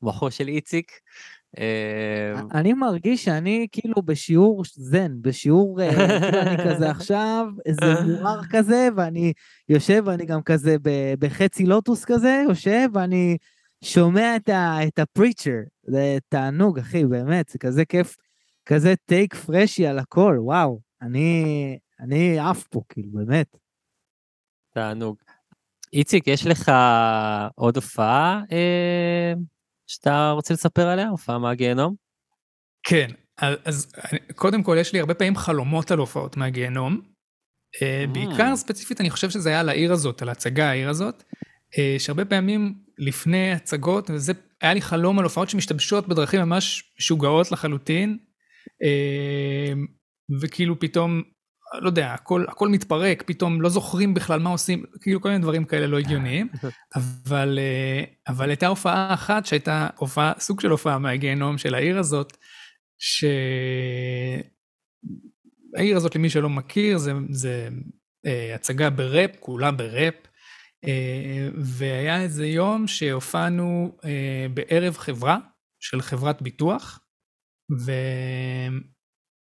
[0.02, 0.92] ממוחו של איציק.
[1.58, 5.90] אה, אני מרגיש שאני כאילו בשיעור זן, בשיעור, אה,
[6.20, 9.32] כאילו אני כזה עכשיו, איזה מואר כזה, ואני
[9.68, 10.76] יושב ואני גם כזה
[11.18, 13.36] בחצי לוטוס כזה, יושב ואני
[13.84, 14.36] שומע
[14.86, 15.58] את הפריצ'ר.
[15.82, 18.16] זה תענוג, אחי, באמת, זה כזה כיף,
[18.66, 20.80] כזה טייק פרשי על הכל, וואו.
[21.02, 23.56] אני, אני עף פה, כאילו, באמת.
[24.74, 25.16] תענוג.
[25.92, 26.72] איציק, יש לך
[27.54, 29.32] עוד הופעה אה,
[29.86, 31.08] שאתה רוצה לספר עליה?
[31.08, 31.94] הופעה מהגיהנום?
[32.86, 33.92] כן, אז, אז
[34.34, 37.00] קודם כל יש לי הרבה פעמים חלומות על הופעות מהגיהנום.
[37.82, 38.08] אה, Mm.
[38.12, 41.22] בעיקר ספציפית אני חושב שזה היה על העיר הזאת, על ההצגה העיר הזאת,
[41.78, 47.52] אה, שהרבה פעמים לפני הצגות, וזה היה לי חלום על הופעות שמשתמשות בדרכים ממש משוגעות
[47.52, 48.18] לחלוטין,
[48.82, 49.72] אה,
[50.40, 51.22] וכאילו פתאום,
[51.74, 55.64] לא יודע, הכל, הכל מתפרק, פתאום לא זוכרים בכלל מה עושים, כאילו כל מיני דברים
[55.64, 56.48] כאלה לא הגיוניים,
[56.96, 62.36] אבל, אה, אבל הייתה הופעה אחת שהייתה הופעה, סוג של הופעה מהגיהנום של העיר הזאת,
[65.76, 67.68] העיר הזאת, למי שלא מכיר, זה, זה
[68.26, 70.14] אה, הצגה בראפ, כולה בראפ.
[70.84, 75.38] אה, והיה איזה יום שהופענו אה, בערב חברה
[75.80, 77.00] של חברת ביטוח,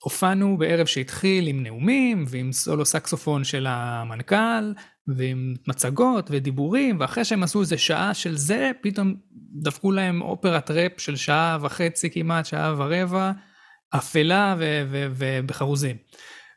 [0.05, 4.73] והופענו בערב שהתחיל עם נאומים ועם סולו סקסופון של המנכ"ל,
[5.07, 9.15] ועם מצגות ודיבורים, ואחרי שהם עשו איזה שעה של זה, פתאום
[9.61, 13.31] דפקו להם אופרת ראפ של שעה וחצי כמעט, שעה ורבע,
[13.95, 14.55] אפלה
[15.15, 15.97] ובחרוזים.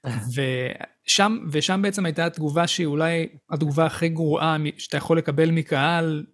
[0.34, 6.26] ושם, ושם בעצם הייתה התגובה שהיא אולי התגובה הכי גרועה שאתה יכול לקבל מקהל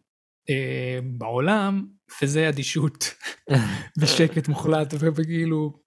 [0.51, 1.87] אה, בעולם,
[2.23, 3.15] וזה אדישות
[3.99, 5.84] ושקט מוחלט, וכאילו,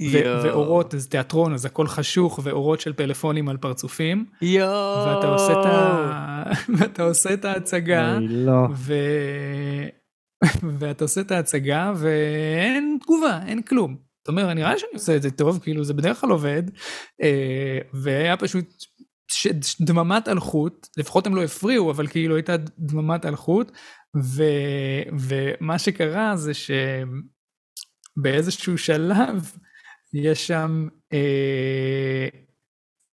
[0.00, 4.24] ו- ואורות, אז תיאטרון, אז הכל חשוך, ואורות של פלאפונים על פרצופים.
[4.42, 5.06] יואו.
[5.06, 6.42] ואתה עושה את, ה...
[6.78, 8.68] ואתה עושה את ההצגה, לא.
[8.74, 8.94] ו...
[10.78, 13.96] ואתה עושה את ההצגה, ואין תגובה, אין כלום.
[14.22, 16.62] אתה אומר, נראה לי שאני עושה את זה טוב, כאילו זה בדרך כלל עובד,
[17.22, 18.64] אה, והיה פשוט
[19.30, 19.46] ש...
[19.80, 23.72] דממת אלחוט, לפחות הם לא הפריעו, אבל כאילו הייתה דממת אלחוט,
[24.22, 24.42] ו...
[25.20, 26.52] ומה שקרה זה
[28.16, 29.52] שבאיזשהו שלב,
[30.14, 32.28] יש שם אה,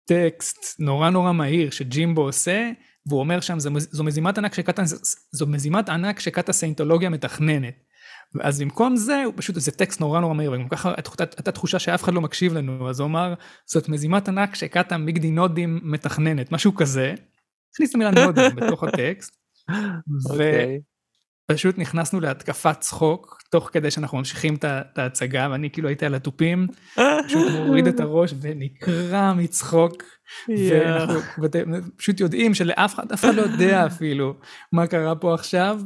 [0.06, 2.72] טקסט נורא נורא מהיר שג'ימבו עושה,
[3.06, 4.84] והוא אומר שם, זו, זו מזימת ענק שקטה,
[5.32, 7.84] זו מזימת ענק שקטה סיינטולוגיה מתכננת.
[8.42, 10.94] אז במקום זה, הוא פשוט, זה טקסט נורא נורא מהיר, וגם ככה
[11.38, 13.34] הייתה תחושה שאף אחד לא מקשיב לנו, אז הוא אמר,
[13.66, 17.14] זאת מזימת ענק שקטה מיגדינודים מתכננת, משהו כזה.
[17.74, 19.36] הכניס את המילה נודים בתוך הטקסט.
[19.70, 20.89] Okay.
[21.52, 26.68] פשוט נכנסנו להתקפת צחוק, תוך כדי שאנחנו ממשיכים את ההצגה, ואני כאילו הייתי על התופים,
[27.26, 30.04] פשוט מוריד את הראש ונקרע מצחוק.
[30.70, 31.20] ואנחנו
[31.98, 34.34] פשוט יודעים שלאף אחד, אף אחד לא יודע אפילו
[34.72, 35.82] מה קרה פה עכשיו,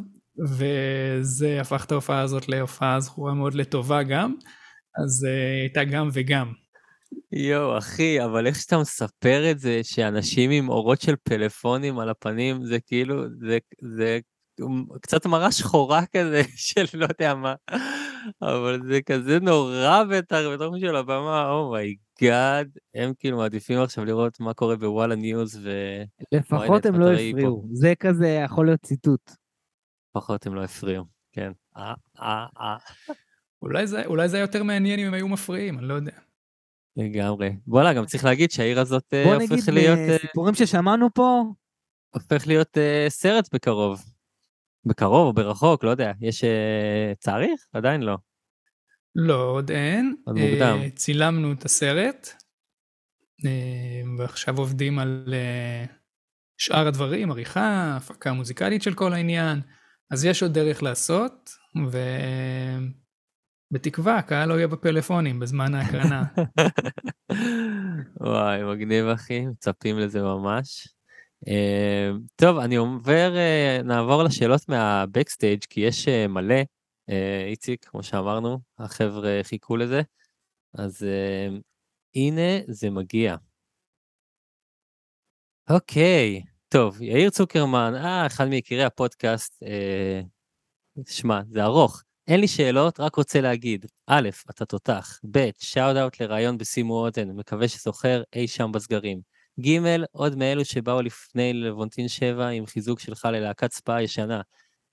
[0.50, 4.34] וזה הפך את ההופעה הזאת להופעה זכורה מאוד לטובה גם,
[5.04, 6.52] אז uh, הייתה גם וגם.
[7.32, 12.66] יואו, אחי, אבל איך שאתה מספר את זה, שאנשים עם אורות של פלאפונים על הפנים,
[12.66, 13.58] זה כאילו, זה,
[13.98, 14.20] זה
[15.02, 17.56] קצת מראה שחורה כזה של לא יודע מה,
[18.42, 23.80] אבל זה כזה נורא בטח בתוך של הבמה, oh my god, oh הם כאילו מעדיפים
[23.80, 25.70] עכשיו לראות מה קורה בוואלה ניוז ו...
[26.32, 29.32] לפחות הם לא הפריעו, זה כזה יכול להיות ציטוט.
[30.10, 31.52] לפחות הם לא הפריעו, כן.
[31.78, 32.78] אה, אה, אה.
[33.62, 36.12] אולי זה, אולי זה יותר מעניין אם הם היו מפריעים, אני לא יודע.
[36.98, 37.50] לגמרי.
[37.68, 39.98] וואלה, גם צריך להגיד שהעיר הזאת הופך להיות...
[39.98, 41.44] בוא נגיד, סיפורים ששמענו פה...
[42.16, 42.78] הופך להיות
[43.10, 44.13] סרט בקרוב.
[44.86, 46.12] בקרוב או ברחוק, לא יודע.
[46.22, 46.48] יש uh,
[47.20, 47.66] תאריך?
[47.74, 48.18] עדיין לא.
[49.16, 50.16] לא, עוד אין.
[50.26, 50.80] עוד מוקדם.
[50.86, 52.28] Uh, צילמנו את הסרט,
[53.42, 55.92] uh, ועכשיו עובדים על uh,
[56.58, 59.62] שאר הדברים, עריכה, הפקה מוזיקלית של כל העניין.
[60.12, 61.50] אז יש עוד דרך לעשות,
[63.72, 66.24] ובתקווה הקהל לא יהיה בפלאפונים בזמן ההקרנה.
[68.22, 70.88] וואי, מגניב אחי, מצפים לזה ממש.
[71.48, 76.62] אה, טוב, אני עובר, אה, נעבור לשאלות מהבקסטייג' כי יש אה, מלא.
[77.48, 80.02] איציק, כמו שאמרנו, החבר'ה חיכו לזה.
[80.74, 81.06] אז
[82.16, 83.36] הנה זה מגיע.
[85.70, 90.22] אוקיי, טוב, יאיר צוקרמן, אה, אחד מיקירי הפודקאסט, אה,
[91.08, 92.04] שמע, זה ארוך.
[92.28, 97.32] אין לי שאלות, רק רוצה להגיד, א', אתה תותח, ב', שאוט אאוט לרעיון בשימו אוזן,
[97.32, 99.33] מקווה שזוכר אי שם בסגרים.
[99.60, 99.80] ג'
[100.12, 104.42] עוד מאלו שבאו לפני לבונטין 7 עם חיזוק שלך ללהקת ספא ישנה.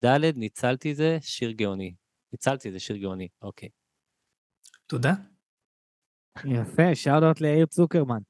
[0.05, 1.95] ד' ניצלתי זה, שיר גאוני.
[2.33, 3.69] ניצלתי זה, שיר גאוני, אוקיי.
[4.87, 5.13] תודה.
[6.45, 8.21] יפה, שאלות ליאיר צוקרמן.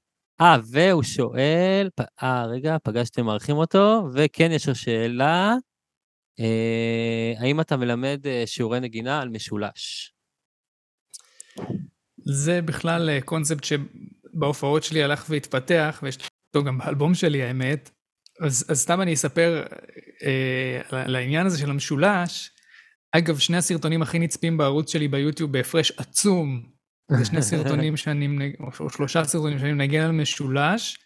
[0.40, 1.88] אה, והוא שואל,
[2.22, 5.54] אה, רגע, פגשתם, מארחים אותו, וכן, יש לו שאלה,
[6.40, 10.14] אה, האם אתה מלמד אה, שיעורי נגינה על משולש?
[12.24, 13.64] זה בכלל אה, קונספט
[14.32, 16.18] בהופעות שלי הלך והתפתח, ויש
[16.54, 17.90] אותו גם באלבום שלי האמת,
[18.40, 19.62] אז, אז סתם אני אספר
[20.24, 22.50] אה, על העניין הזה של המשולש.
[23.12, 26.62] אגב, שני הסרטונים הכי נצפים בערוץ שלי ביוטיוב בהפרש עצום,
[27.18, 30.98] זה שני סרטונים שאני, או שלושה סרטונים שאני מנגן על משולש,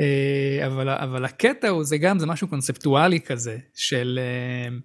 [0.00, 4.18] אה, אבל, אבל הקטע הוא, זה גם, זה משהו קונספטואלי כזה, של...
[4.22, 4.76] אה,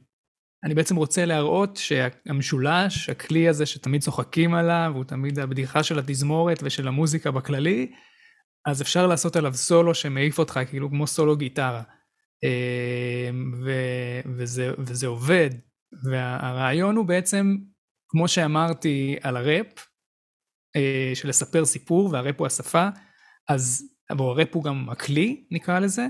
[0.63, 6.59] אני בעצם רוצה להראות שהמשולש, הכלי הזה שתמיד צוחקים עליו, הוא תמיד הבדיחה של התזמורת
[6.63, 7.91] ושל המוזיקה בכללי,
[8.65, 11.83] אז אפשר לעשות עליו סולו שמעיף אותך, כאילו כמו סולו גיטרה.
[12.43, 13.71] אמ, ו,
[14.37, 15.49] וזה, וזה עובד.
[16.03, 17.55] והרעיון הוא בעצם,
[18.09, 19.87] כמו שאמרתי על הראפ,
[20.75, 22.87] אה, של לספר סיפור, והראפ הוא השפה,
[23.49, 26.07] אז, בוא, הראפ הוא גם הכלי, נקרא לזה,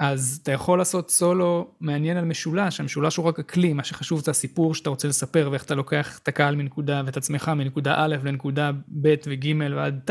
[0.00, 4.30] אז אתה יכול לעשות סולו מעניין על משולש, המשולש הוא רק הכלי, מה שחשוב זה
[4.30, 8.72] הסיפור שאתה רוצה לספר ואיך אתה לוקח את הקהל מנקודה ואת עצמך מנקודה א' לנקודה
[9.02, 10.10] ב' וג' ועד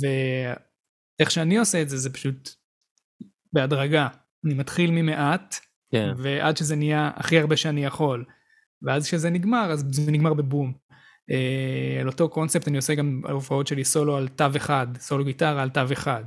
[0.00, 2.50] ואיך שאני עושה את זה, זה פשוט
[3.52, 4.08] בהדרגה.
[4.46, 5.56] אני מתחיל ממעט,
[5.92, 6.12] כן.
[6.16, 8.24] ועד שזה נהיה הכי הרבה שאני יכול.
[8.82, 10.72] ואז כשזה נגמר, אז זה נגמר בבום.
[11.30, 15.62] אה, על אותו קונספט אני עושה גם הופעות שלי סולו על תו אחד, סולו גיטרה
[15.62, 16.24] על תו אחד.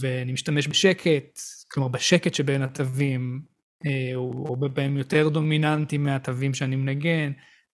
[0.00, 1.38] ואני משתמש בשקט,
[1.70, 3.42] כלומר בשקט שבין התווים,
[3.86, 7.32] אה, הוא הרבה פעמים יותר דומיננטי מהתווים שאני מנגן.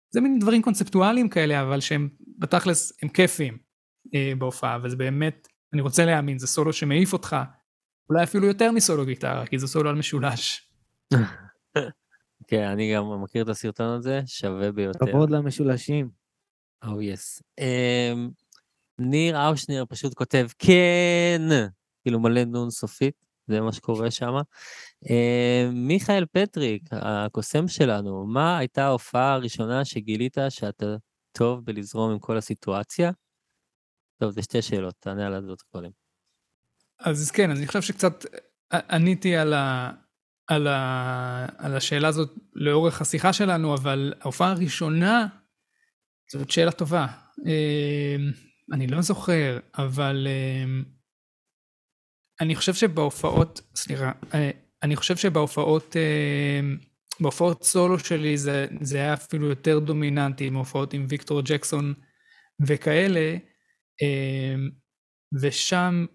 [0.10, 3.58] זה מין דברים קונספטואליים כאלה, אבל שהם בתכלס הם כיפים
[4.16, 7.36] אה, בהופעה, וזה באמת, אני רוצה להאמין, זה סולו שמעיף אותך,
[8.10, 10.70] אולי אפילו יותר מסולו גיטרה, כי זה סולו על משולש.
[12.48, 15.12] כן, אני גם מכיר את הסרטון הזה, שווה ביותר.
[15.12, 16.10] כבוד למשולשים.
[16.84, 17.42] Oh yes.
[17.60, 18.44] Um,
[19.00, 21.42] ניר אושנר פשוט כותב כן,
[22.06, 24.34] כאילו מלא נון סופית, זה מה שקורה שם.
[25.06, 25.10] Uh,
[25.74, 30.96] מיכאל פטריק, הקוסם שלנו, מה הייתה ההופעה הראשונה שגילית שאתה
[31.32, 33.12] טוב בלזרום עם כל הסיטואציה?
[34.20, 35.90] טוב, זה שתי שאלות, תענה על זאת קודם.
[37.00, 38.26] אז כן, אני חושב שקצת
[38.72, 39.92] עניתי על, ה,
[40.48, 45.28] על, ה, על השאלה הזאת לאורך השיחה שלנו, אבל ההופעה הראשונה,
[46.32, 47.08] זאת שאלה טובה.
[47.48, 48.16] אה,
[48.72, 50.82] אני לא זוכר, אבל אה,
[52.42, 54.52] אני חושב שבהופעות, סליחה, אה,
[54.84, 55.96] אני חושב שבהופעות,
[57.20, 61.94] בהופעות סולו שלי זה, זה היה אפילו יותר דומיננטי מהופעות עם ויקטור ג'קסון
[62.68, 63.38] וכאלה,
[65.42, 66.06] ושם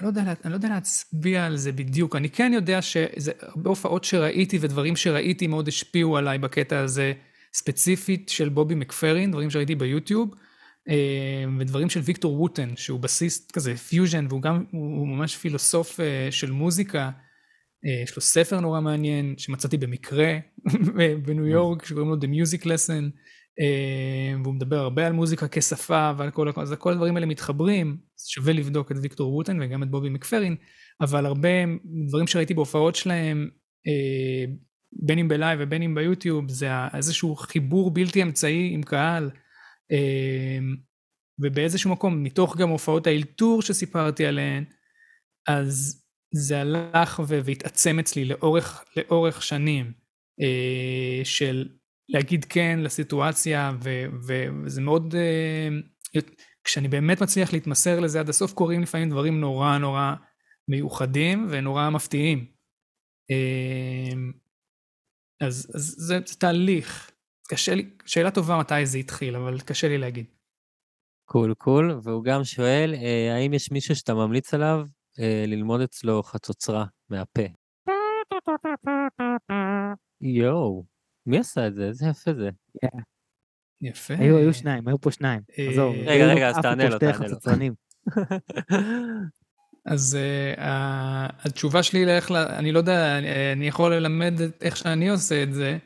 [0.00, 3.70] אני לא, יודע, אני לא יודע להצביע על זה בדיוק, אני כן יודע שזה הרבה
[3.70, 7.12] הופעות שראיתי ודברים שראיתי מאוד השפיעו עליי בקטע הזה
[7.54, 10.47] ספציפית של בובי מקפרין, דברים שראיתי ביוטיוב, אה,
[11.58, 16.50] ודברים של ויקטור ווטן, שהוא בסיסט כזה פיוז'ן, והוא גם, הוא ממש פילוסוף אה, של
[16.50, 17.10] מוזיקה,
[17.86, 20.38] אה, יש לו ספר נורא מעניין שמצאתי במקרה
[21.26, 23.04] בניו יורק, שקוראים לו The Music Lesson,
[23.60, 28.52] אה, והוא מדבר הרבה על מוזיקה כשפה ועל כל, אז כל הדברים האלה מתחברים, שווה
[28.52, 30.56] לבדוק את ויקטור ווטן וגם את בובי מקפרין,
[31.00, 31.48] אבל הרבה
[32.08, 33.48] דברים שראיתי בהופעות שלהם,
[33.86, 34.52] אה,
[34.92, 39.38] בין אם ב live ובין אם ביוטיוב, זה איזשהו חיבור בלתי אמצעי עם קהל, אה,
[41.40, 44.64] ובאיזשהו מקום, מתוך גם הופעות האלתור שסיפרתי עליהן,
[45.48, 49.92] אז זה הלך והתעצם אצלי לאורך, לאורך שנים
[51.24, 51.68] של
[52.08, 56.20] להגיד כן לסיטואציה, ו, וזה מאוד, uh,
[56.64, 60.14] כשאני באמת מצליח להתמסר לזה עד הסוף, קורים לפעמים דברים נורא נורא
[60.68, 62.46] מיוחדים ונורא מפתיעים.
[63.32, 64.16] Uh,
[65.40, 67.10] אז, אז זה, זה תהליך.
[67.50, 70.26] קשה לי, שאלה טובה מתי זה התחיל, אבל קשה לי להגיד.
[71.24, 71.94] קול cool, קול, cool.
[72.02, 74.86] והוא גם שואל, אה, האם יש מישהו שאתה ממליץ עליו
[75.18, 77.42] אה, ללמוד אצלו חצוצרה מהפה?
[80.20, 80.84] יואו.
[81.26, 81.84] מי עשה את זה?
[81.84, 82.50] איזה יפה זה.
[83.82, 84.14] יפה.
[84.18, 85.40] היו, היו שניים, היו פה שניים.
[85.58, 85.94] אה, עזוב.
[86.06, 87.74] רגע, רגע, אז תענה לו, תענה לו.
[89.84, 90.60] אז uh,
[91.44, 93.18] התשובה שלי לאיך, אני לא יודע,
[93.52, 95.78] אני יכול ללמד איך שאני עושה את זה,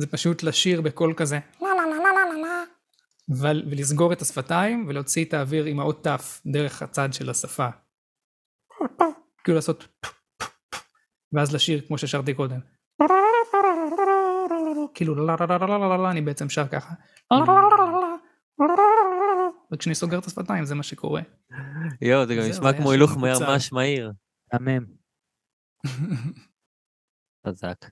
[0.00, 2.64] זה פשוט לשיר בקול כזה, לה לה לה לה לה לה,
[3.70, 7.68] ולסגור את השפתיים ולהוציא את האוויר עם האות ת' דרך הצד של השפה.
[9.44, 9.86] כאילו לעשות
[11.32, 12.60] ואז לשיר כמו ששרתי קודם.
[14.94, 16.94] כאילו לה לה לה לה לה לה לה אני בעצם שר ככה.
[19.72, 21.22] וכשאני סוגר את השפתיים זה מה שקורה.
[22.02, 24.12] יואו, זה גם נשמע כמו הילוך ממש מהיר.
[24.54, 24.84] אמן.
[27.46, 27.84] חזק.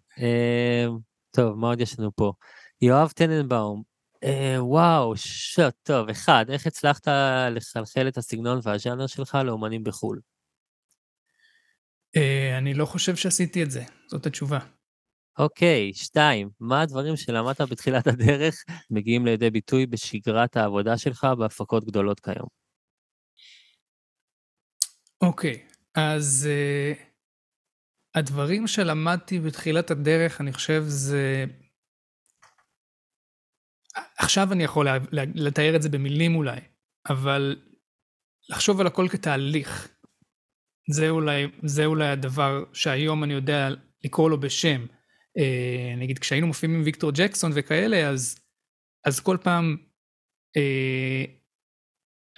[1.35, 2.33] טוב, מה עוד יש לנו פה?
[2.81, 3.83] יואב טננבאום,
[4.59, 7.09] וואו, שוט, טוב, אחד, איך הצלחת
[7.51, 10.21] לחלחל את הסגנון והז'אנר שלך לאומנים בחו"ל?
[12.59, 14.59] אני לא חושב שעשיתי את זה, זאת התשובה.
[15.39, 22.21] אוקיי, שתיים, מה הדברים שלמדת בתחילת הדרך מגיעים לידי ביטוי בשגרת העבודה שלך בהפקות גדולות
[22.21, 22.49] כיום?
[25.21, 27.12] אוקיי, אז uh,
[28.15, 31.45] הדברים שלמדתי בתחילת הדרך, אני חושב זה...
[34.19, 34.87] עכשיו אני יכול
[35.35, 36.61] לתאר את זה במילים אולי,
[37.09, 37.57] אבל
[38.49, 39.89] לחשוב על הכל כתהליך.
[40.91, 43.69] זה אולי, זה אולי הדבר שהיום אני יודע
[44.05, 44.87] לקרוא לו בשם.
[45.39, 48.39] אה, נגיד כשהיינו מופיעים עם ויקטור ג'קסון וכאלה, אז,
[49.05, 49.77] אז כל פעם
[50.57, 51.25] אה,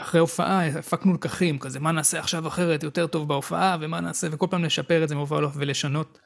[0.01, 4.47] אחרי הופעה הפקנו לקחים, כזה מה נעשה עכשיו אחרת יותר טוב בהופעה, ומה נעשה, וכל
[4.51, 6.19] פעם לשפר את זה מהופעה להופעה ולשנות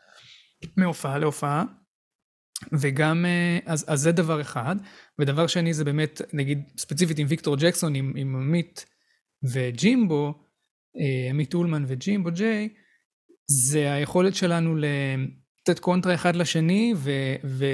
[0.77, 1.64] מהופעה להופעה.
[2.81, 4.77] וגם, אה, אז, אז זה דבר אחד.
[5.19, 8.87] ודבר שני זה באמת, נגיד ספציפית עם ויקטור ג'קסון, עם, עם עמית
[9.53, 10.35] וג'ימבו,
[10.97, 12.69] אה, עמית אולמן וג'ימבו ג'יי,
[13.47, 14.77] זה היכולת שלנו.
[14.77, 17.11] לתת קונטרה אחד לשני ו,
[17.45, 17.64] ו,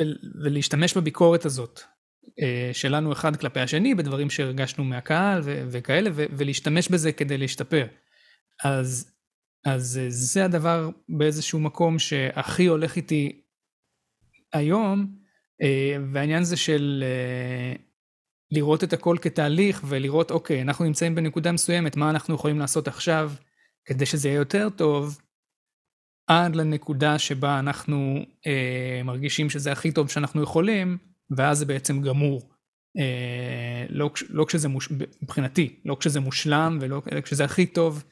[0.00, 0.04] ו,
[0.44, 1.80] ולהשתמש בביקורת הזאת.
[2.40, 7.86] אה, שלנו אחד כלפי השני, בדברים שהרגשנו מהקהל ו- וכאלה, ו- ולהשתמש בזה כדי להשתפר.
[8.64, 9.12] אז,
[9.66, 13.42] אז אה, זה הדבר באיזשהו מקום שהכי הולך איתי
[14.52, 15.16] היום,
[15.62, 17.04] אה, והעניין זה של
[18.50, 23.32] לראות את הכל כתהליך ולראות, אוקיי, אנחנו נמצאים בנקודה מסוימת, מה אנחנו יכולים לעשות עכשיו
[23.84, 25.18] כדי שזה יהיה יותר טוב,
[26.26, 28.24] עד לנקודה שבה אנחנו
[29.04, 30.98] מרגישים שזה הכי טוב שאנחנו יכולים,
[31.36, 32.52] ואז זה בעצם גמור.
[32.98, 34.88] אה, לא, לא כשזה מוש...
[35.22, 38.04] מבחינתי, לא כשזה מושלם ולא כשזה הכי טוב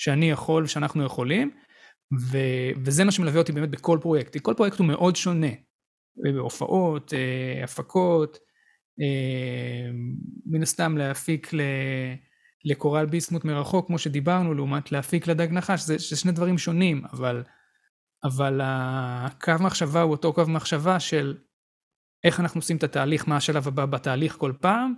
[0.00, 1.50] שאני יכול ושאנחנו יכולים,
[2.20, 2.38] ו...
[2.84, 4.36] וזה מה שמלווה אותי באמת בכל פרויקט.
[4.42, 5.50] כל פרויקט הוא מאוד שונה,
[6.34, 8.38] בהופעות, אה, הפקות,
[9.00, 9.90] אה,
[10.46, 11.60] מן הסתם להפיק ל...
[12.64, 17.42] לקורל ביסמוט מרחוק, כמו שדיברנו, לעומת להפיק לדג נחש, זה, זה שני דברים שונים, אבל,
[18.24, 21.38] אבל הקו מחשבה הוא אותו קו מחשבה של
[22.24, 24.94] איך אנחנו עושים את התהליך, מה השלב הבא בתהליך כל פעם,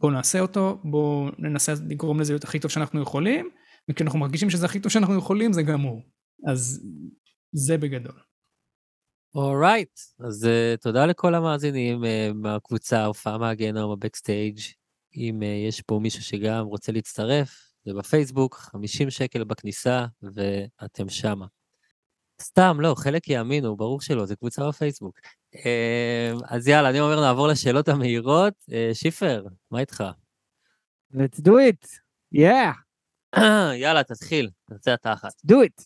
[0.00, 3.50] בואו נעשה אותו, בואו ננסה לגרום לזה להיות הכי טוב שאנחנו יכולים,
[3.90, 6.02] וכשאנחנו מרגישים שזה הכי טוב שאנחנו יכולים, זה גמור.
[6.46, 6.86] אז
[7.52, 8.20] זה בגדול.
[9.34, 10.26] אורייט, right.
[10.26, 14.58] אז uh, תודה לכל המאזינים uh, מהקבוצה הופעה מהגיהנום בבקסטייג'.
[15.16, 17.50] אם uh, יש פה מישהו שגם רוצה להצטרף,
[17.84, 21.46] זה בפייסבוק, 50 שקל בכניסה, ואתם שמה.
[22.42, 25.18] סתם, לא, חלק יאמינו, ברור שלא, זה קבוצה בפייסבוק.
[25.54, 28.54] Uh, אז יאללה, אני אומר, נעבור לשאלות המהירות.
[28.70, 30.04] Uh, שיפר, מה איתך?
[31.12, 31.88] let's do it,
[32.34, 32.74] yeah.
[33.82, 35.32] יאללה, תתחיל, תצא התחת.
[35.46, 35.82] do it.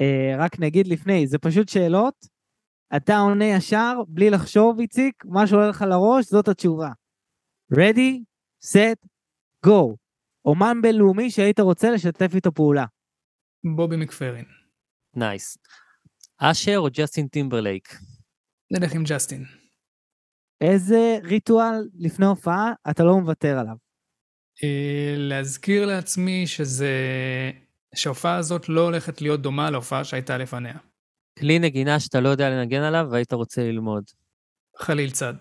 [0.00, 2.14] Uh, רק נגיד לפני, זה פשוט שאלות,
[2.96, 6.88] אתה עונה ישר, בלי לחשוב, איציק, מה שעולה לך לראש, זאת התשובה.
[7.74, 8.22] ready,
[8.64, 9.08] set,
[9.66, 9.96] go.
[10.44, 12.84] אומן בינלאומי שהיית רוצה לשתף איתו פעולה.
[13.76, 14.44] בובי מקפרין.
[15.14, 15.58] nice.
[16.38, 17.98] אשר או ג'סטין טימברלייק?
[18.70, 19.44] נלך עם ג'סטין.
[20.60, 23.76] איזה ריטואל לפני הופעה אתה לא מוותר עליו?
[24.56, 26.92] Uh, להזכיר לעצמי שזה...
[27.94, 30.78] שההופעה הזאת לא הולכת להיות דומה להופעה שהייתה לפניה.
[31.38, 34.04] כלי נגינה שאתה לא יודע לנגן עליו והיית רוצה ללמוד.
[34.78, 35.34] חליל צד.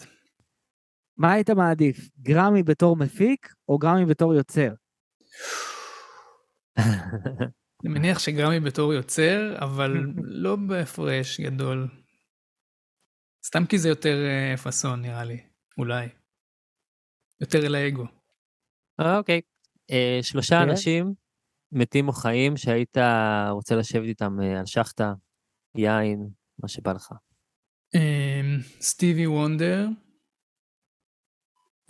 [1.18, 4.70] מה היית מעדיף, גרמי בתור מפיק או גרמי בתור יוצר?
[6.78, 9.92] אני מניח שגרמי בתור יוצר, אבל
[10.44, 11.88] לא בהפרש גדול.
[13.48, 14.18] סתם כי זה יותר
[14.56, 15.40] uh, פאסון נראה לי,
[15.78, 16.08] אולי.
[17.42, 18.06] יותר אל האגו.
[19.18, 19.42] אוקיי.
[19.92, 20.64] Uh, שלושה okay.
[20.64, 20.70] כן.
[20.70, 21.14] אנשים
[21.72, 22.98] מתים או חיים שהיית
[23.50, 25.14] רוצה לשבת איתם uh, על שחטה,
[25.78, 26.30] יין,
[26.60, 27.12] מה שבא לך.
[27.96, 29.88] Um, סטיבי וונדר.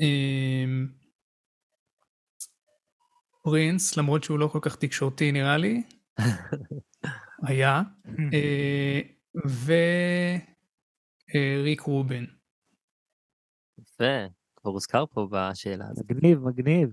[0.02, 0.98] Um,
[3.44, 5.84] פרינס, למרות שהוא לא כל כך תקשורתי נראה לי.
[7.48, 7.82] היה.
[8.08, 9.18] uh,
[11.36, 12.26] וריק רובין.
[13.80, 16.06] יפה, כבר הוזכר פה בשאלה הזאת.
[16.12, 16.90] מגניב, מגניב.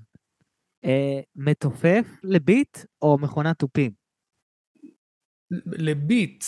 [0.84, 3.92] אה, מתופף לביט או מכונת תופים?
[5.66, 6.44] לביט,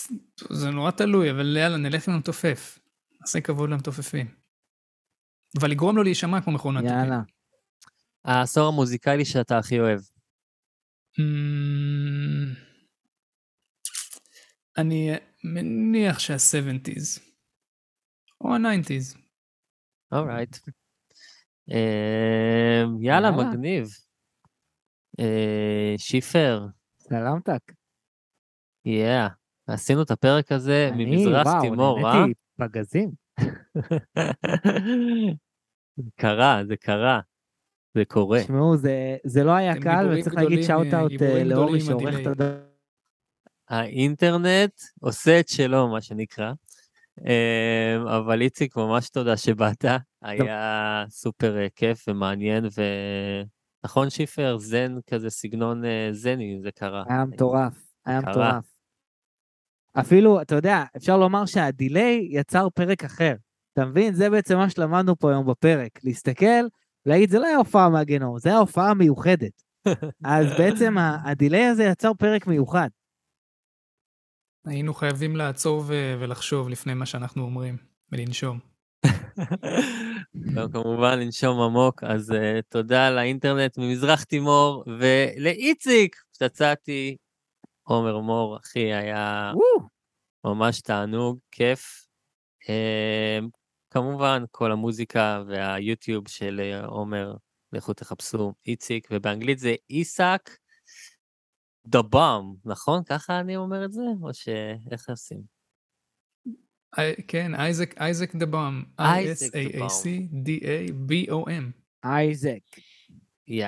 [0.49, 2.79] זה נורא תלוי, אבל יאללה, נלך עם המתופף.
[3.21, 4.27] נעשה כבוד למתופפים.
[5.59, 6.97] אבל לגרום לו להישמע כמו מכונת תופים.
[6.97, 7.21] יאללה.
[8.25, 9.99] העשור המוזיקלי שאתה הכי אוהב.
[14.77, 15.11] אני
[15.43, 17.26] מניח שה-70's.
[18.41, 19.17] או ה-90's.
[20.11, 20.57] אורייט.
[21.69, 23.87] אמ, יאללה, מגניב.
[25.19, 26.67] אה, שיפר.
[26.99, 27.73] סלמתק.
[28.85, 29.27] יאה.
[29.67, 32.01] עשינו את הפרק הזה ממזרח תימור, אה?
[32.01, 33.11] אני, וואו, נהניתי פגזים.
[36.21, 37.19] קרה, זה קרה.
[37.93, 38.43] זה קורה.
[38.43, 42.63] תשמעו, זה, זה לא היה קל, וצריך להגיד shout-out אה, לאורי שעורך את הדבר.
[43.69, 46.53] האינטרנט עושה את שלו, מה שנקרא.
[47.25, 49.85] אמ, אבל איציק, ממש תודה שבאת,
[50.21, 52.65] היה סופר אה, כיף ומעניין,
[53.83, 57.03] ונכון שיפר, זן כזה, סגנון אה, זני, זה קרה.
[57.09, 57.73] היה מטורף,
[58.05, 58.77] היה מטורף.
[59.99, 63.35] אפילו, אתה יודע, אפשר לומר שהדיליי יצר פרק אחר.
[63.73, 64.13] אתה מבין?
[64.13, 65.99] זה בעצם מה שלמדנו פה היום בפרק.
[66.03, 66.65] להסתכל,
[67.05, 69.63] להגיד, זה לא היה הופעה מהגנום, זה היה הופעה מיוחדת.
[70.23, 72.89] אז בעצם הדיליי הזה יצר פרק מיוחד.
[74.67, 77.77] היינו חייבים לעצור ו- ולחשוב לפני מה שאנחנו אומרים,
[78.11, 78.59] ולנשום.
[80.55, 82.35] לא, כמובן, לנשום עמוק, אז uh,
[82.69, 87.17] תודה לאינטרנט ממזרח תימור, ולאיציק, פצצתי,
[87.83, 89.51] עומר מור, אחי, היה
[90.43, 92.07] ממש תענוג, כיף.
[92.63, 93.45] Uh,
[93.89, 97.33] כמובן, כל המוזיקה והיוטיוב של אה, עומר,
[97.73, 100.49] לכו תחפשו, איציק, ובאנגלית זה איסק.
[101.95, 103.03] The Bomb, נכון?
[103.03, 104.01] ככה אני אומר את זה?
[104.23, 105.41] או שאיך עושים?
[106.99, 108.83] אה, כן, אייזק, אייזק דה בום.
[108.99, 109.59] אייזק דה.
[109.59, 111.63] I-S-A-A-C-D-A-B-O-M.
[112.03, 112.59] אייזק.
[113.47, 113.67] יא.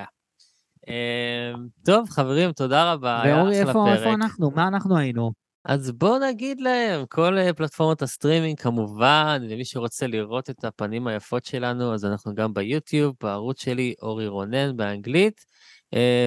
[0.88, 3.22] אמ, טוב, חברים, תודה רבה.
[3.22, 4.50] היה ואורי, אחלה איפה אנחנו?
[4.50, 5.32] מה אנחנו היינו?
[5.64, 11.44] אז בואו נגיד להם, כל אה, פלטפורמות הסטרימינג כמובן, למי שרוצה לראות את הפנים היפות
[11.44, 15.44] שלנו, אז אנחנו גם ביוטיוב, בערוץ שלי, אורי רונן באנגלית,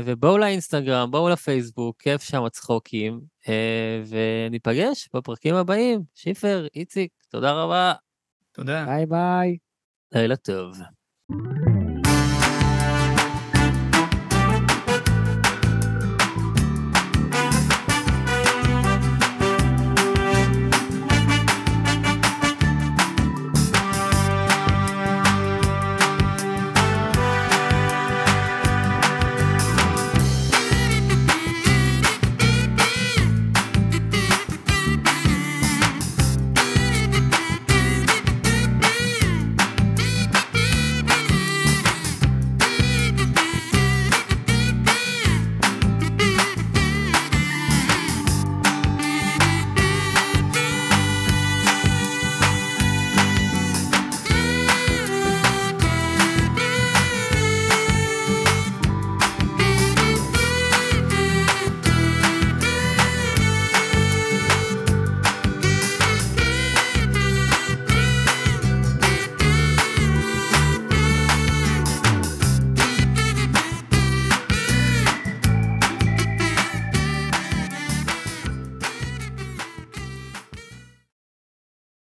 [0.05, 6.03] ובואו לאינסטגרם, בואו לפייסבוק, כיף שם הצחוקים, אה, וניפגש בפרקים הבאים.
[6.15, 7.93] שיפר, איציק, תודה רבה,
[8.51, 8.85] תודה.
[8.85, 9.57] ביי ביי.
[10.11, 10.77] לילה טוב.